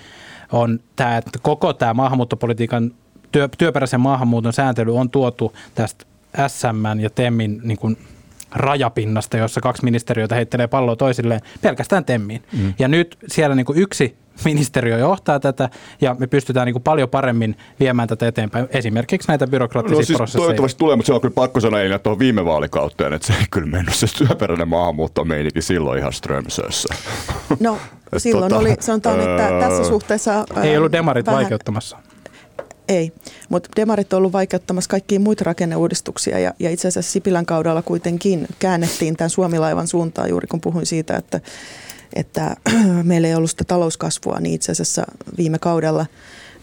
[0.53, 2.93] on tämä, että koko tämä maahanmuuttopolitiikan
[3.33, 6.05] työ, työperäisen maahanmuuton sääntely on tuotu tästä
[6.49, 7.97] SM ja TEMin niin kuin
[8.55, 12.43] rajapinnasta, jossa kaksi ministeriötä heittelee palloa toisilleen pelkästään TEMmiin.
[12.53, 12.75] Mm.
[12.79, 15.69] Ja nyt siellä niin kuin yksi ministeriö johtaa tätä
[16.01, 18.69] ja me pystytään niin kuin paljon paremmin viemään tätä eteenpäin.
[18.71, 20.41] Esimerkiksi näitä byrokraattisia no, siis prosesseja.
[20.41, 23.47] Toivottavasti tulee, mutta se on kyllä pakko sanoa ei tuohon viime vaalikauteen, että se ei
[23.51, 26.95] kyllä mennyt se työperäinen maahanmuutto meinikin silloin ihan Strömsössä.
[27.61, 27.79] No
[28.17, 30.45] silloin tota, oli, sanotaan, että tässä suhteessa...
[30.63, 31.97] Ei ollut demarit vähän, vaikeuttamassa.
[32.89, 33.13] Ei,
[33.49, 38.47] mutta demarit on ollut vaikeuttamassa kaikkia muita rakenneuudistuksia ja, ja itse asiassa Sipilän kaudella kuitenkin
[38.59, 41.41] käännettiin tämän Suomilaivan suuntaan juuri kun puhuin siitä, että,
[42.13, 42.57] että
[43.03, 45.07] meillä ei ollut sitä talouskasvua, niin itse asiassa
[45.39, 46.07] viime kaudella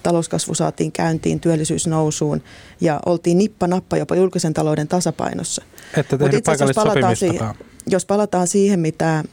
[0.03, 2.43] talouskasvu saatiin käyntiin, työllisyys nousuun
[2.81, 5.63] ja oltiin nippa-nappa jopa julkisen talouden tasapainossa.
[5.97, 7.49] Että Mutta itse asiassa jos palataan, siihen,
[7.87, 9.23] jos palataan siihen, mitä,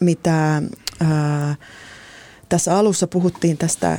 [0.00, 0.62] mitä
[1.00, 1.54] ää,
[2.48, 3.98] tässä alussa puhuttiin tästä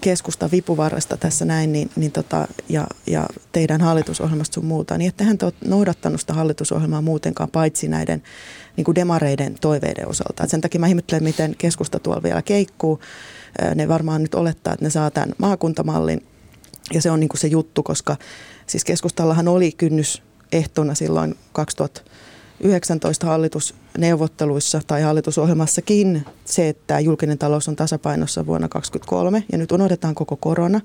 [0.00, 5.38] keskusta vipuvarresta tässä näin niin, niin tota, ja, ja teidän hallitusohjelmasta sun muuta, niin ettehän
[5.38, 8.22] te ole noudattanut sitä hallitusohjelmaa muutenkaan paitsi näiden
[8.76, 10.44] niin kuin demareiden toiveiden osalta.
[10.44, 13.00] Et sen takia mä ihmettelen, miten keskusta tuolla vielä keikkuu.
[13.74, 16.26] Ne varmaan nyt olettaa, että ne saa tämän maakuntamallin
[16.94, 18.16] ja se on niin kuin se juttu, koska
[18.66, 20.22] siis keskustallahan oli kynnys
[20.52, 22.07] ehtona silloin 2000
[22.60, 30.14] 19 hallitusneuvotteluissa tai hallitusohjelmassakin se, että julkinen talous on tasapainossa vuonna 2023 ja nyt unohdetaan
[30.14, 30.80] koko korona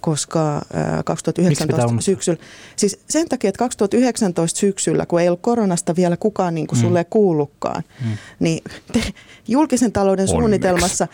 [0.00, 0.62] koska
[1.04, 2.38] 2019 syksyllä,
[2.76, 6.80] siis sen takia, että 2019 syksyllä, kun ei ollut koronasta vielä kukaan niin kuin mm.
[6.80, 8.10] sulle kuullutkaan, mm.
[8.40, 9.02] niin te,
[9.48, 10.40] julkisen talouden Onneksi.
[10.40, 11.08] suunnitelmassa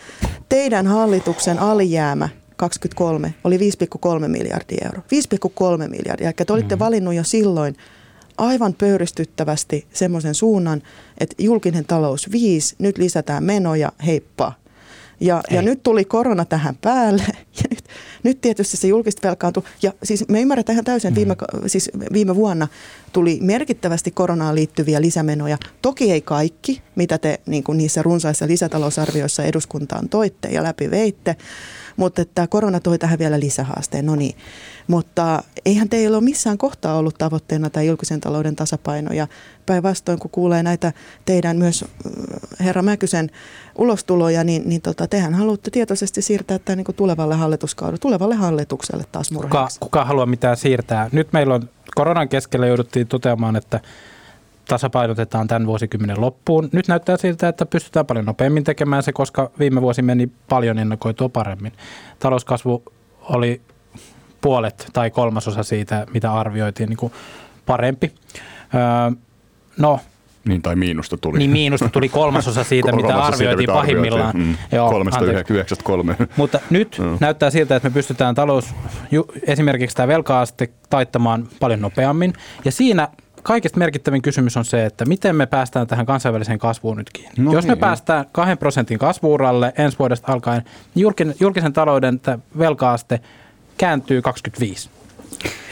[0.49, 5.03] teidän hallituksen alijäämä 23 oli 5,3 miljardia euroa.
[5.83, 6.79] 5,3 miljardia, eli te olitte mm.
[6.79, 7.75] valinnut jo silloin
[8.37, 10.81] aivan pöyristyttävästi semmoisen suunnan,
[11.17, 14.53] että julkinen talous viisi, nyt lisätään menoja, heippa.
[15.19, 17.23] Ja, ja nyt tuli korona tähän päälle
[17.59, 17.83] ja nyt,
[18.23, 19.63] Nyt tietysti se julkista velkaantuu.
[19.81, 21.35] Ja siis me ymmärretään ihan täysin, että viime,
[21.67, 22.67] siis viime vuonna
[23.11, 25.57] tuli merkittävästi koronaan liittyviä lisämenoja.
[25.81, 31.35] Toki ei kaikki, mitä te niin kuin niissä runsaissa lisätalousarvioissa eduskuntaan toitte ja läpi veitte.
[31.97, 34.35] Mutta että korona toi tähän vielä lisähaasteen, no niin.
[34.87, 39.13] Mutta eihän teillä ole missään kohtaa ollut tavoitteena tämä julkisen talouden tasapaino.
[39.13, 39.27] Ja
[39.65, 40.93] päinvastoin, kun kuulee näitä
[41.25, 41.85] teidän myös
[42.59, 43.31] herra Mäkysen
[43.77, 49.31] ulostuloja, niin, niin tota, tehän haluatte tietoisesti siirtää tämän niin tulevalle hallituskaudelle, tulevalle hallitukselle taas
[49.31, 49.79] murheeksi.
[49.79, 51.09] Kuka, kuka haluaa mitään siirtää?
[51.11, 53.79] Nyt meillä on koronan keskellä jouduttiin toteamaan, että
[54.67, 56.69] tasapainotetaan tämän vuosikymmenen loppuun.
[56.71, 61.29] Nyt näyttää siltä, että pystytään paljon nopeammin tekemään se, koska viime vuosi meni paljon ennakoitua
[61.29, 61.73] paremmin.
[62.19, 62.83] Talouskasvu
[63.21, 63.61] oli
[64.41, 67.13] puolet tai kolmasosa siitä, mitä arvioitiin niin kuin
[67.65, 68.11] parempi.
[68.75, 69.11] Öö,
[69.77, 69.99] no,
[70.45, 71.37] niin, tai miinusta tuli.
[71.37, 74.37] Niin, miinusta tuli kolmasosa siitä, mitä arvioitiin siitä, mitä pahimmillaan.
[74.37, 76.15] Mm, Joo, kolmesta yhdeksästä kolme.
[76.37, 77.17] Mutta nyt mm.
[77.19, 78.75] näyttää siltä, että me pystytään talous,
[79.47, 82.33] esimerkiksi tämä velka-aste taittamaan paljon nopeammin.
[82.65, 83.07] Ja siinä
[83.43, 87.33] kaikista merkittävin kysymys on se, että miten me päästään tähän kansainväliseen kasvuun nyt kiinni.
[87.37, 87.79] No Jos me niin.
[87.79, 90.61] päästään kahden prosentin kasvuuralle ensi vuodesta alkaen,
[90.95, 92.21] niin julkisen, julkisen talouden
[92.57, 93.19] velkaaste
[93.77, 94.89] kääntyy 25.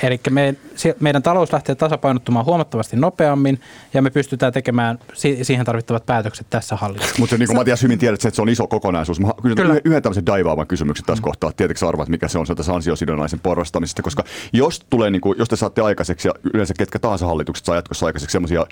[0.03, 0.55] Eli me,
[0.99, 3.62] meidän talous lähtee tasapainottumaan huomattavasti nopeammin
[3.93, 4.99] ja me pystytään tekemään
[5.41, 7.20] siihen tarvittavat päätökset tässä hallituksessa.
[7.20, 9.20] Mutta niin kuin Matias hyvin tiedät, että se on iso kokonaisuus.
[9.20, 9.76] Mä kysyn Kyllä.
[9.86, 11.24] yhden tämmöisen daivaavan kysymyksen tässä mm.
[11.24, 11.51] kohtaa.
[11.51, 15.49] Tietenkin arvaat, mikä se on se tässä ansiosidonnaisen porrastamisesta, koska jos, tulee, niin kuin, jos
[15.49, 18.66] te saatte aikaiseksi ja yleensä ketkä tahansa hallitukset saa jatkossa aikaiseksi semmoisia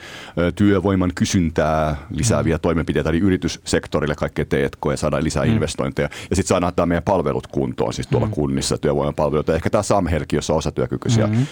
[0.56, 2.62] työvoiman kysyntää lisääviä mm.
[2.62, 5.52] toimenpiteitä, eli yrityssektorille kaikkea teetko ja saadaan lisää mm.
[5.52, 6.10] investointeja.
[6.30, 8.34] Ja sitten saadaan tämä meidän palvelut kuntoon, siis tuolla mm.
[8.34, 9.56] kunnissa työvoimapalveluita.
[9.56, 11.28] Ehkä tämä SAM-helki, jossa on osatyökykyisiä.
[11.28, 11.46] Mm-hmm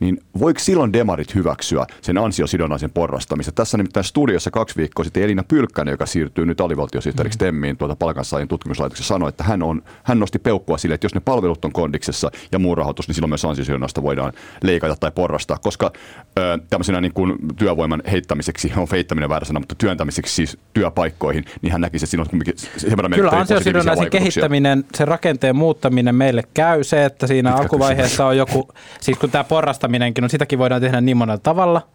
[0.00, 3.52] niin voiko silloin demarit hyväksyä sen ansiosidonnaisen porrastamista?
[3.52, 7.40] Tässä nimittäin studiossa kaksi viikkoa sitten Elina Pylkkänen, joka siirtyy nyt alivaltiosihteeriksi mm.
[7.40, 11.20] Temmiin tuota palkansaajien tutkimuslaitoksessa, sanoi, että hän, on, hän nosti peukkua sille, että jos ne
[11.20, 14.32] palvelut on kondiksessa ja muu rahoitus, niin silloin myös ansiosidonnaista voidaan
[14.62, 15.92] leikata tai porrastaa, koska
[16.38, 21.72] ö, tämmöisenä niin kuin työvoiman heittämiseksi, on feittäminen väärä sana, mutta työntämiseksi siis työpaikkoihin, niin
[21.72, 26.84] hän näki, että siinä on sen verran Kyllä ansiosidonnaisen kehittäminen, se rakenteen muuttaminen meille käy.
[26.84, 28.68] Se, että siinä Mitkä alkuvaiheessa on joku,
[29.00, 31.88] siis kun tämä porrastaminen testaminenkin, no sitäkin voidaan tehdä niin monella tavalla,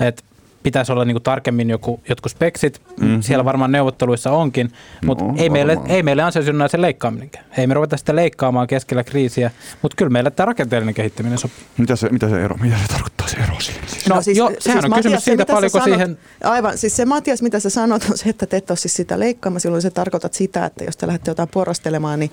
[0.00, 0.22] että
[0.62, 3.22] pitäisi olla niin kuin tarkemmin joku, jotkut speksit, mm-hmm.
[3.22, 4.72] siellä varmaan neuvotteluissa onkin,
[5.04, 7.44] mutta no, ei, meille, ei meille ansiosidonnaisen leikkaaminenkaan.
[7.58, 9.50] Ei me ruveta sitä leikkaamaan keskellä kriisiä,
[9.82, 11.64] mutta kyllä meille tämä rakenteellinen kehittäminen sopii.
[11.78, 13.86] Mitä se, mitä se ero, mitä se tarkoittaa se ero siinä?
[14.08, 16.18] No, no siis, jo, sehän siis on Matias, kysymys siitä, paljonko sanot, siihen...
[16.44, 19.18] Aivan, siis se Matias, mitä sä sanot, on se, että te et ole siis sitä
[19.18, 22.30] leikkaamassa, silloin se tarkoitat sitä, että jos te lähdette jotain porrastelemaan, niin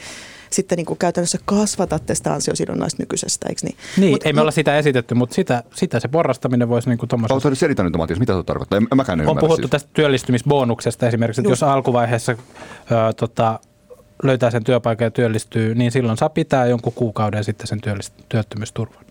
[0.53, 3.75] sitten niin kuin käytännössä kasvatatte sitä ansiosidonnaista nykyisestä, eikö niin?
[3.97, 7.09] Niin, mut, ei me olla sitä esitetty, mutta sitä, sitä se porrastaminen voisi niin kuin
[7.09, 7.47] tuommoisessa...
[7.47, 8.77] Oletko selittänyt, Matias, mitä se tarkoittaa?
[8.77, 9.71] En, mäkään en On puhuttu siitä.
[9.71, 11.61] tästä työllistymisbonuksesta esimerkiksi, että Just.
[11.61, 12.35] jos alkuvaiheessa ö,
[13.13, 13.59] tota,
[14.23, 19.05] löytää sen työpaikan ja työllistyy, niin silloin saa pitää jonkun kuukauden sitten sen työllist- työttömyysturvan.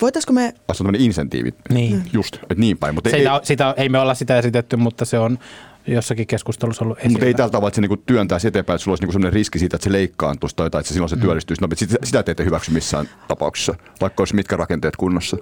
[0.00, 0.52] Voitaisiko me...
[0.52, 1.54] Tässä on tämmöinen insentiivi.
[1.70, 2.02] Niin.
[2.12, 2.94] Just, että niin päin.
[2.94, 5.38] Mutta sitä, ei, sitä, ei me olla sitä esitetty, mutta se on
[5.86, 7.12] jossakin keskustelussa ollut esillä.
[7.12, 9.58] Mutta ei tältä tavalla, että se niinku työntäisi eteenpäin, että sulla olisi niinku sellainen riski
[9.58, 11.22] siitä, että se leikkaantuisi tai että se silloin se mm.
[11.22, 11.62] työllistyisi.
[11.62, 15.36] No, sitä, sitä te ette hyväksy missään tapauksessa, vaikka olisi mitkä rakenteet kunnossa.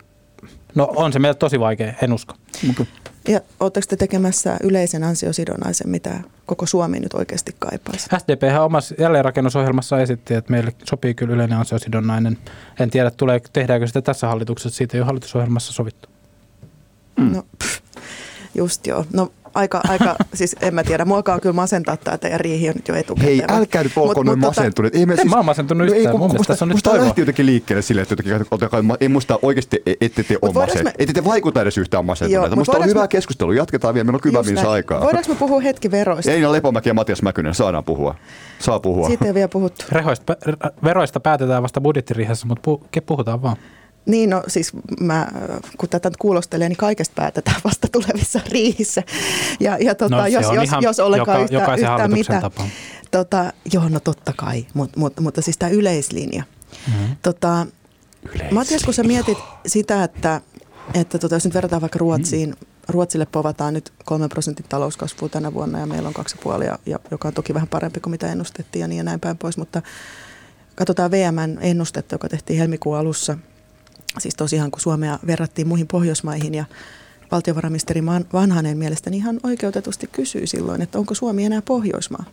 [0.75, 2.35] No on se meillä tosi vaikea, en usko.
[2.71, 2.87] Okay.
[3.29, 8.09] Ja oletteko te tekemässä yleisen ansiosidonnaisen, mitä koko Suomi nyt oikeasti kaipaisi?
[8.19, 12.39] SDP omassa jälleenrakennusohjelmassa esitti, että meille sopii kyllä yleinen ansiosidonnainen.
[12.81, 16.09] En tiedä, tulee, tehdäänkö sitä tässä hallituksessa, siitä ei ole hallitusohjelmassa sovittu.
[17.17, 17.33] Mm.
[17.33, 17.81] No, pff,
[18.55, 19.05] just joo.
[19.13, 22.89] No aika, aika siis en mä tiedä, mua kyllä masentaa tämä teidän riihi on nyt
[22.89, 23.37] jo etukäteen.
[23.37, 24.95] Hei, älkää nyt olko noin tota- masentuneet.
[24.95, 27.21] Ei, me, siis, en mä oon masentunut yhtään, ei, mun musta, tässä on nyt lähti
[27.21, 30.97] jotenkin liikkeelle silleen, että jotenkin, ei musta oikeasti, ette te ole masentuneet.
[30.99, 32.57] Ette te vaikuta edes yhtään masentuneita.
[32.57, 35.01] Musta on hyvä keskustelu, jatketaan vielä, meillä on kyllä viisi aikaa.
[35.01, 36.31] Voidaanko me puhua hetki veroista?
[36.33, 38.15] Eina Lepomäki ja Matias Mäkynen, saadaan puhua.
[38.59, 39.07] Saa puhua.
[39.07, 39.85] Siitä ei vielä puhuttu.
[39.93, 40.37] Rehoista,
[40.85, 42.71] veroista päätetään vasta budjettirihassa, mutta
[43.07, 43.57] puhutaan vaan.
[44.09, 45.29] Niin, no siis mä,
[45.79, 49.03] kun tätä kuulostelee, niin kaikesta päätetään vasta tulevissa riihissä.
[49.61, 52.41] Ja, ja tota, no, jos, jos, jos ollenkaan joka, yhtä, yhtä mitä.
[52.41, 52.65] Tapa.
[53.11, 56.43] Tota, joo, no totta kai, mut, mut, mutta siis tämä yleislinja.
[56.87, 57.17] Mm-hmm.
[57.23, 57.67] Tota,
[58.23, 58.55] yleislinja.
[58.55, 60.41] Matias, kun sä mietit sitä, että,
[60.95, 62.67] että tota, jos nyt verrataan vaikka Ruotsiin, mm.
[62.89, 66.15] Ruotsille povataan nyt 3 prosentin talouskasvua tänä vuonna ja meillä on
[66.59, 69.21] 2,5, ja, ja, joka on toki vähän parempi kuin mitä ennustettiin ja niin ja näin
[69.21, 69.83] päin pois, mutta
[70.75, 73.39] katsotaan VMn ennustetta, joka tehtiin helmikuun alussa–
[74.19, 76.65] Siis tosiaan, kun Suomea verrattiin muihin Pohjoismaihin ja
[77.31, 78.03] valtiovarainministeri
[78.33, 82.25] Vanhanen mielestäni ihan oikeutetusti kysyi silloin, että onko Suomi enää Pohjoismaa.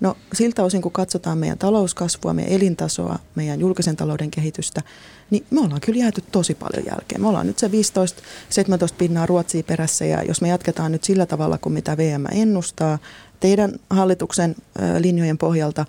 [0.00, 4.82] No siltä osin, kun katsotaan meidän talouskasvua, meidän elintasoa, meidän julkisen talouden kehitystä,
[5.30, 7.20] niin me ollaan kyllä jääty tosi paljon jälkeen.
[7.20, 7.70] Me ollaan nyt se 15-17
[8.98, 12.98] pinnaa Ruotsia perässä ja jos me jatketaan nyt sillä tavalla kuin mitä VM ennustaa
[13.40, 14.54] teidän hallituksen
[14.98, 15.86] linjojen pohjalta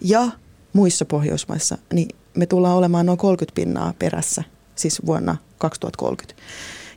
[0.00, 0.28] ja
[0.72, 4.42] muissa Pohjoismaissa, niin me tullaan olemaan noin 30 pinnaa perässä,
[4.76, 6.42] siis vuonna 2030.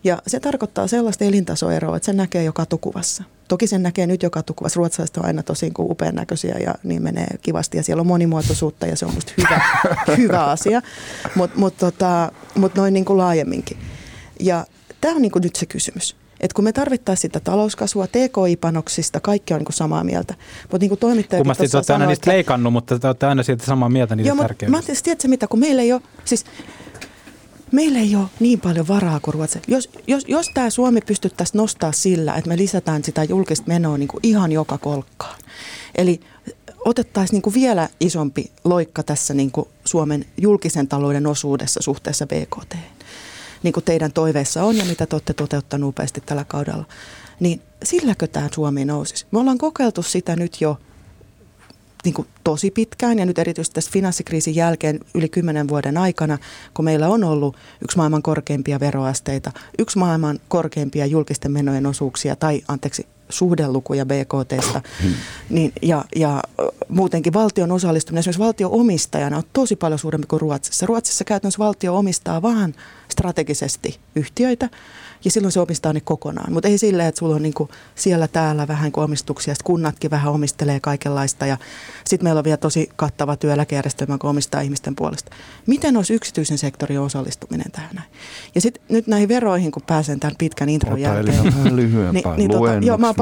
[0.03, 3.23] Ja se tarkoittaa sellaista elintasoeroa, että se näkee joka tukuvassa.
[3.47, 4.77] Toki sen näkee nyt joka tukuvassa.
[4.77, 8.87] Ruotsalaiset on aina tosi kuin upean näköisiä ja niin menee kivasti ja siellä on monimuotoisuutta
[8.87, 9.61] ja se on musta hyvä,
[10.17, 10.81] hyvä asia.
[11.35, 13.77] Mutta mut tota, mut noin niin kuin laajemminkin.
[14.39, 14.65] Ja
[15.01, 16.15] tämä on niin kuin nyt se kysymys.
[16.39, 20.33] Et kun me tarvittaisiin sitä talouskasvua, TKI-panoksista, kaikki on niin samaa mieltä.
[20.61, 23.65] Mutta niin kuin toimittaja Kummasti te olette aina niistä leikannut, mutta te olette aina siitä
[23.65, 24.71] samaa mieltä niitä Joo, tärkeimmistä.
[24.71, 26.45] Mä ajattelin, tiedätkö mitä, kun meillä ei ole, siis
[27.71, 29.59] meillä ei ole niin paljon varaa kuin Ruotsi.
[29.67, 34.07] Jos, jos, jos tämä Suomi pystyttäisiin nostaa sillä, että me lisätään sitä julkista menoa niin
[34.07, 35.39] kuin ihan joka kolkkaan.
[35.95, 36.19] Eli
[36.85, 42.75] otettaisiin niin kuin vielä isompi loikka tässä niin kuin Suomen julkisen talouden osuudessa suhteessa BKT,
[43.63, 46.85] niin kuin teidän toiveissa on ja mitä te olette toteuttanut upeasti tällä kaudella,
[47.39, 49.25] niin silläkö tämä Suomi nousisi?
[49.31, 50.77] Me ollaan kokeiltu sitä nyt jo
[52.03, 56.37] niin kuin tosi pitkään ja nyt erityisesti tässä finanssikriisin jälkeen yli kymmenen vuoden aikana,
[56.73, 62.61] kun meillä on ollut yksi maailman korkeimpia veroasteita, yksi maailman korkeimpia julkisten menojen osuuksia tai
[62.67, 64.81] anteeksi suhdelukuja BKTstä,
[65.49, 66.43] niin, ja, ja
[66.89, 70.85] muutenkin valtion osallistuminen esimerkiksi valtio-omistajana on tosi paljon suurempi kuin Ruotsissa.
[70.85, 72.75] Ruotsissa käytännössä valtio omistaa vaan
[73.09, 74.69] strategisesti yhtiöitä,
[75.25, 76.53] ja silloin se omistaa ne kokonaan.
[76.53, 80.33] Mutta ei silleen, että sulla on niinku siellä täällä vähän kuin omistuksia, sitten kunnatkin vähän
[80.33, 81.57] omistelee kaikenlaista ja
[82.05, 85.31] sitten meillä on vielä tosi kattava työeläkejärjestelmä, joka omistaa ihmisten puolesta.
[85.67, 88.09] Miten olisi yksityisen sektorin osallistuminen tähän näin?
[88.55, 91.37] Ja sitten nyt näihin veroihin, kun pääsen tämän pitkän intron Ota jälkeen.
[91.39, 92.37] Elina vähän lyhyempää.
[92.37, 93.13] Niin, tota, joo, mä.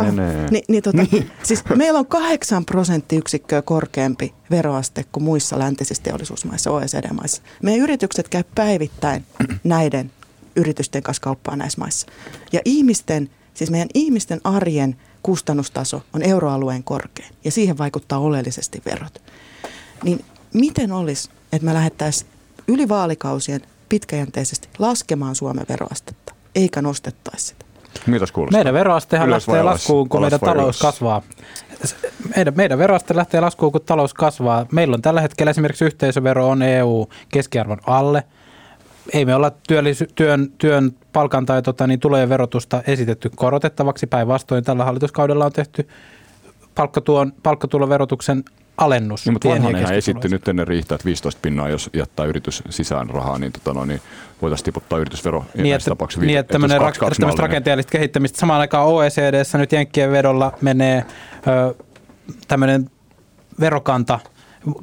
[0.52, 1.06] Niin, niin, tota,
[1.44, 7.42] siis meillä on kahdeksan prosenttiyksikköä korkeampi veroaste kuin muissa läntisissä teollisuusmaissa, OECD-maissa.
[7.64, 9.26] Meidän yritykset käy päivittäin
[9.64, 10.12] näiden
[10.56, 12.08] yritysten kanssa kauppaa näissä maissa.
[12.52, 19.22] Ja ihmisten, siis meidän ihmisten arjen kustannustaso on euroalueen korkein ja siihen vaikuttaa oleellisesti verot.
[20.04, 22.30] Niin miten olisi, että me lähettäisiin
[22.68, 27.66] yli vaalikausien pitkäjänteisesti laskemaan Suomen veroastetta, eikä nostettaisi sitä?
[28.08, 28.60] Mitäs kuulostaa?
[28.60, 29.74] Meidän veroastehan Ylös lähtee alas?
[29.74, 30.80] laskuun, kun Alas meidän talous ylös?
[30.80, 31.22] kasvaa.
[32.36, 34.66] Meidän, meidän veroaste lähtee laskuun, kun talous kasvaa.
[34.72, 38.24] Meillä on tällä hetkellä esimerkiksi yhteisövero on EU-keskiarvon alle.
[39.14, 44.08] Ei me olla työllisy- työn, työn palkan tai tota, niin tulojen verotusta esitetty korotettavaksi.
[44.08, 45.88] Päinvastoin tällä hallituskaudella on tehty
[46.76, 48.44] palkkatuon, palkkatuloverotuksen
[48.78, 49.26] alennus.
[49.26, 53.40] Niin, mutta vanhanenhan esitti nyt ennen riittää, että 15 pinnaa, jos jättää yritys sisään rahaa,
[53.40, 54.02] niin, tota, no, niin
[54.42, 56.26] voitaisiin tiputtaa yritysvero Niin, että, tapauksissa.
[56.26, 57.54] niin, että tämmöinen rak, 22 tämmöistä mallinen.
[57.54, 58.40] rakenteellista kehittämistä.
[58.40, 61.06] Samaan aikaan OECDssä nyt Jenkkien vedolla menee
[61.48, 61.76] ö,
[62.48, 62.90] tämmöinen
[63.60, 64.20] verokanta,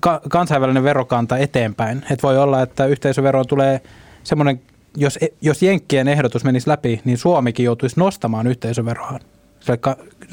[0.00, 2.04] ka, kansainvälinen verokanta eteenpäin.
[2.10, 3.80] Et voi olla, että yhteisöveroon tulee
[4.24, 4.60] semmoinen,
[4.96, 8.46] jos, jos Jenkkien ehdotus menisi läpi, niin Suomikin joutuisi nostamaan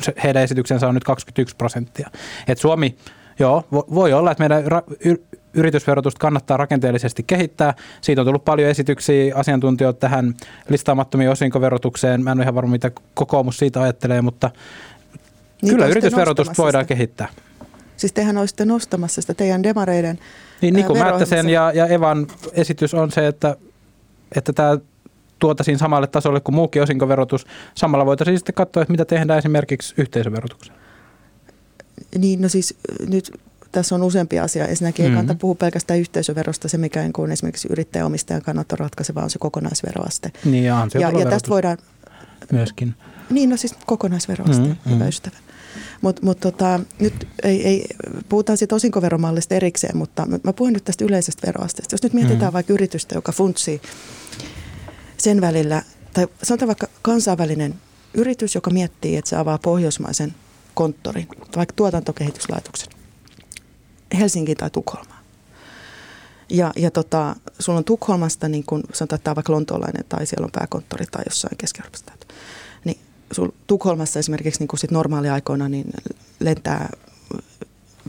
[0.01, 2.09] se, heidän esityksensä on nyt 21 prosenttia.
[2.47, 2.95] Et Suomi,
[3.39, 5.17] joo, vo- voi olla, että meidän ra-
[5.53, 7.73] yritysverotusta kannattaa rakenteellisesti kehittää.
[8.01, 10.33] Siitä on tullut paljon esityksiä asiantuntijoita tähän
[10.69, 12.23] listaamattomiin osinkoverotukseen.
[12.23, 14.51] Mä en ole ihan varma, mitä kokoomus siitä ajattelee, mutta
[15.61, 16.93] Niin kyllä yritysverotusta voidaan sitä.
[16.95, 17.27] kehittää.
[17.97, 20.19] Siis tehän olisitte nostamassa sitä teidän demareiden
[20.61, 23.55] Niin Niko ää, Määttäsen ja, ja Evan esitys on se, että,
[24.35, 24.77] että tämä
[25.39, 27.45] tuotaisiin samalle tasolle kuin muukin osinkoverotus.
[27.75, 30.75] Samalla voitaisiin sitten katsoa, että mitä tehdään esimerkiksi yhteisöverotuksen.
[32.17, 32.75] Niin, no siis
[33.07, 33.31] nyt
[33.71, 34.69] tässä on useampia asioita.
[34.69, 35.17] Ensinnäkin ei Mhm.
[35.17, 36.67] kannata puhua pelkästään yhteisöverosta.
[36.67, 40.31] Se, mikä kuin esimerkiksi yrittäjäomistajan kannalta on ratkaiseva, on se kokonaisveroaste.
[40.45, 41.77] Niin ja, Ja, ja tästä voidaan,
[42.51, 42.95] myöskin.
[43.29, 45.35] niin no siis kokonaisveroaste, Mhm, mm, hyvä ystävä.
[46.01, 47.85] Mutta mut tota, nyt ei, ei,
[48.29, 51.93] puhutaan siitä osinkoveromallista erikseen, mutta mä, puhun nyt tästä yleisestä veroasteesta.
[51.93, 52.49] Jos nyt mietitään Mhm.
[52.49, 52.53] mm.
[52.53, 53.81] vaikka yritystä, joka funtsii
[55.17, 55.81] sen välillä,
[56.13, 57.75] tai sanotaan vaikka kansainvälinen
[58.13, 60.35] yritys, joka miettii, että se avaa pohjoismaisen
[60.73, 62.89] konttorin, vaikka tuotantokehityslaitoksen,
[64.19, 65.19] Helsinkiin tai Tukholmaan.
[66.49, 70.25] Ja, ja tota, sulla on Tukholmasta, niin kun sanotaan, että tämä on vaikka lontoolainen tai
[70.25, 71.81] siellä on pääkonttori tai jossain keski
[73.31, 75.93] sul Tukholmassa esimerkiksi niin sit normaaliaikoina niin
[76.39, 76.89] lentää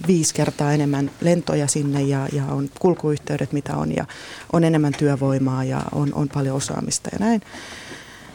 [0.06, 4.06] viisi kertaa enemmän lentoja sinne ja, ja on kulkuyhteydet mitä on ja
[4.52, 7.40] on enemmän työvoimaa ja on, on paljon osaamista ja näin.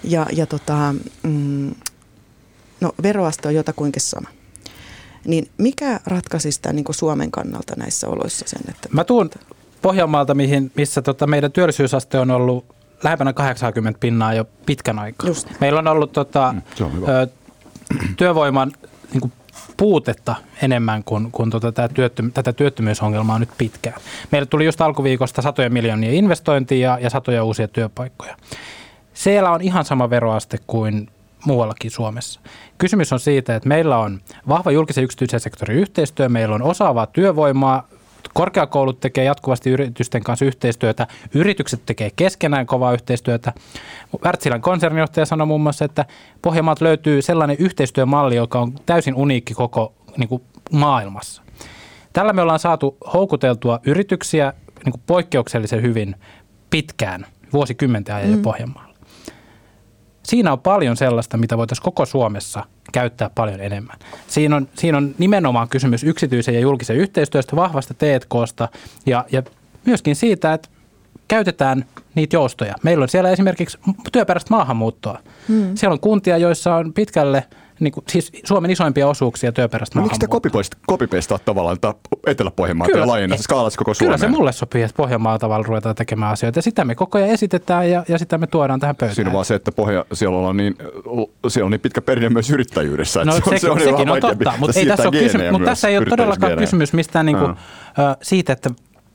[0.03, 1.75] Ja, ja tota, mm,
[2.81, 4.29] no veroaste on jotakuinkin sama.
[5.25, 9.29] Niin mikä ratkaisisi tämän niin Suomen kannalta näissä oloissa sen, että Mä tuun
[9.81, 15.27] Pohjanmaalta, mihin, missä tota meidän työllisyysaste on ollut lähempänä 80 pinnaa jo pitkän aikaa.
[15.27, 15.47] Just.
[15.59, 17.27] Meillä on ollut tota, Mm, se on ö,
[18.17, 18.71] työvoiman
[19.13, 19.31] niin kuin
[19.77, 24.01] puutetta enemmän kuin, kuin tota, tämä työttöm- tätä työttömyysongelmaa nyt pitkään.
[24.31, 28.35] Meille tuli just alkuviikosta satoja miljoonia investointia ja, ja satoja uusia työpaikkoja.
[29.13, 31.09] Siellä on ihan sama veroaste kuin
[31.45, 32.39] muuallakin Suomessa.
[32.77, 37.05] Kysymys on siitä, että meillä on vahva julkisen ja yksityisen sektorin yhteistyö, meillä on osaavaa
[37.05, 37.87] työvoimaa,
[38.33, 43.53] Korkeakoulut tekee jatkuvasti yritysten kanssa yhteistyötä, yritykset tekee keskenään kovaa yhteistyötä.
[44.25, 46.05] Wärtsilän konsernijohtaja sanoi muun muassa, että
[46.41, 51.41] Pohjanmaalta löytyy sellainen yhteistyömalli, joka on täysin uniikki koko niin kuin maailmassa.
[52.13, 54.53] Tällä me ollaan saatu houkuteltua yrityksiä
[54.85, 56.15] niin kuin poikkeuksellisen hyvin
[56.69, 58.41] pitkään, vuosikymmenten ajan mm.
[58.41, 58.94] Pohjanmaalla.
[60.25, 63.97] Siinä on paljon sellaista, mitä voitaisiin koko Suomessa käyttää paljon enemmän.
[64.27, 68.69] Siinä on, siinä on nimenomaan kysymys yksityisen ja julkisen yhteistyöstä, vahvasta T&Ksta
[69.05, 69.43] ja, ja
[69.85, 70.69] myöskin siitä, että
[71.27, 72.75] käytetään niitä joustoja.
[72.83, 73.77] Meillä on siellä esimerkiksi
[74.11, 75.19] työperäistä maahanmuuttoa.
[75.47, 75.75] Hmm.
[75.75, 77.43] Siellä on kuntia, joissa on pitkälle–
[77.79, 80.27] niin kuin, siis Suomen isoimpia osuuksia työperäistä no, Miksi te
[80.87, 81.77] kopipestaa tavallaan
[82.27, 84.19] Etelä-Pohjanmaata ja laajenna skaalassa koko Suomeen?
[84.19, 86.57] Kyllä se mulle sopii, että Pohjanmaa tavalla ruvetaan tekemään asioita.
[86.57, 89.15] Ja sitä me koko ajan esitetään ja, ja sitä me tuodaan tähän pöytään.
[89.15, 90.75] Siinä on vaan se, että pohja, siellä, on niin,
[91.47, 93.25] siellä on niin pitkä perinne myös yrittäjyydessä.
[93.25, 95.87] No, se, on, se on sekin on totta, mutta ei tässä, ole kysymys, mutta tässä
[95.87, 97.57] ei ole todellakaan kysymys mistään niin kuin, uh,
[98.21, 98.69] siitä, että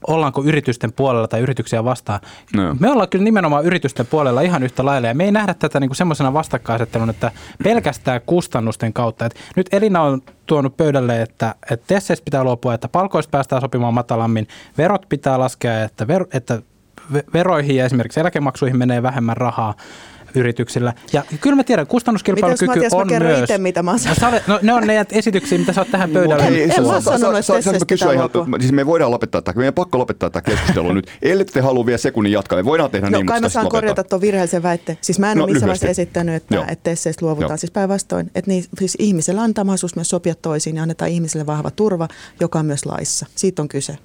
[0.06, 2.20] ollaanko yritysten puolella tai yrityksiä vastaan.
[2.56, 2.76] No.
[2.80, 5.94] Me ollaan kyllä nimenomaan yritysten puolella ihan yhtä lailla ja me ei nähdä tätä niin
[5.94, 7.32] semmoisena vastakkaisettelun, että
[7.64, 9.26] pelkästään kustannusten kautta.
[9.26, 13.94] Et nyt Elina on tuonut pöydälle, että, että TESSEistä pitää luopua, että palkoista päästään sopimaan
[13.94, 14.48] matalammin,
[14.78, 16.62] verot pitää laskea, että, ver, että
[17.34, 19.74] veroihin ja esimerkiksi eläkemaksuihin menee vähemmän rahaa
[20.34, 20.92] yrityksillä.
[21.12, 23.40] Ja kyllä mä tiedän, kustannuskilpailukyky Mites, on mä myös...
[23.40, 26.46] Itse, mitä mä no, no, ne on ne esityksiä, mitä sä oot tähän pöydälle.
[26.46, 30.92] En, en mä sanonut, että siis me voidaan lopettaa tämä, meidän pakko lopettaa tämä keskustelu
[30.92, 31.06] nyt.
[31.22, 34.04] Ellei te halua vielä sekunnin jatkaa, me voidaan tehdä no, niin, kai mä saan korjata
[34.04, 34.98] tuon virheellisen väitteen.
[35.00, 37.58] Siis mä en no, ole missään vaiheessa esittänyt, että, että tesseistä luovutaan.
[37.58, 41.70] Siis päinvastoin, että niin, siis ihmisellä antaa mahdollisuus myös sopia toisiin ja annetaan ihmiselle vahva
[41.70, 42.08] turva,
[42.40, 43.26] joka on myös laissa.
[43.34, 43.98] Siitä on kyse.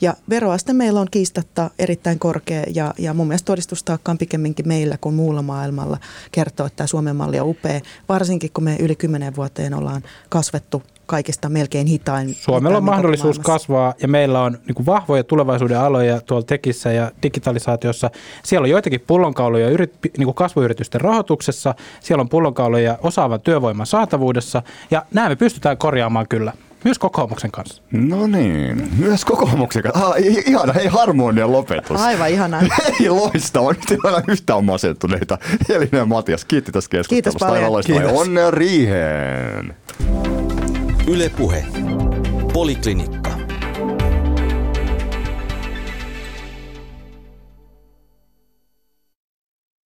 [0.00, 4.98] Ja veroaste meillä on kiistatta erittäin korkea ja, ja mun mielestä todistustaakka on pikemminkin meillä
[5.00, 5.98] kuin muulla maailmalla
[6.32, 10.82] kertoo, että tämä Suomen malli on upea, varsinkin kun me yli kymmenen vuoteen ollaan kasvettu
[11.06, 12.34] kaikista melkein hitain.
[12.34, 17.10] Suomella on mahdollisuus kasvaa ja meillä on niin kuin vahvoja tulevaisuuden aloja tuolla tekissä ja
[17.22, 18.10] digitalisaatiossa.
[18.44, 24.62] Siellä on joitakin pullonkauloja yrit, niin kuin kasvuyritysten rahoituksessa, siellä on pullonkauloja osaavan työvoiman saatavuudessa
[24.90, 26.52] ja nämä me pystytään korjaamaan kyllä.
[26.84, 27.82] Myös kokoomuksen kanssa.
[27.92, 30.06] No niin, myös kokoomuksen kanssa.
[30.06, 30.14] Ah,
[30.46, 32.00] ihana, hei harmonian lopetus.
[32.00, 32.60] Aivan ihana.
[33.00, 35.38] Hei loistava, nyt ei ole yhtään masentuneita.
[35.68, 37.46] Elina ja Matias, kiitti tästä keskustelusta.
[37.46, 37.82] Kiitos paljon.
[37.84, 38.20] Kiitos.
[38.20, 39.76] Onnea riiheen.
[41.06, 41.64] Yle Puhe.
[42.52, 43.33] Poliklinikka.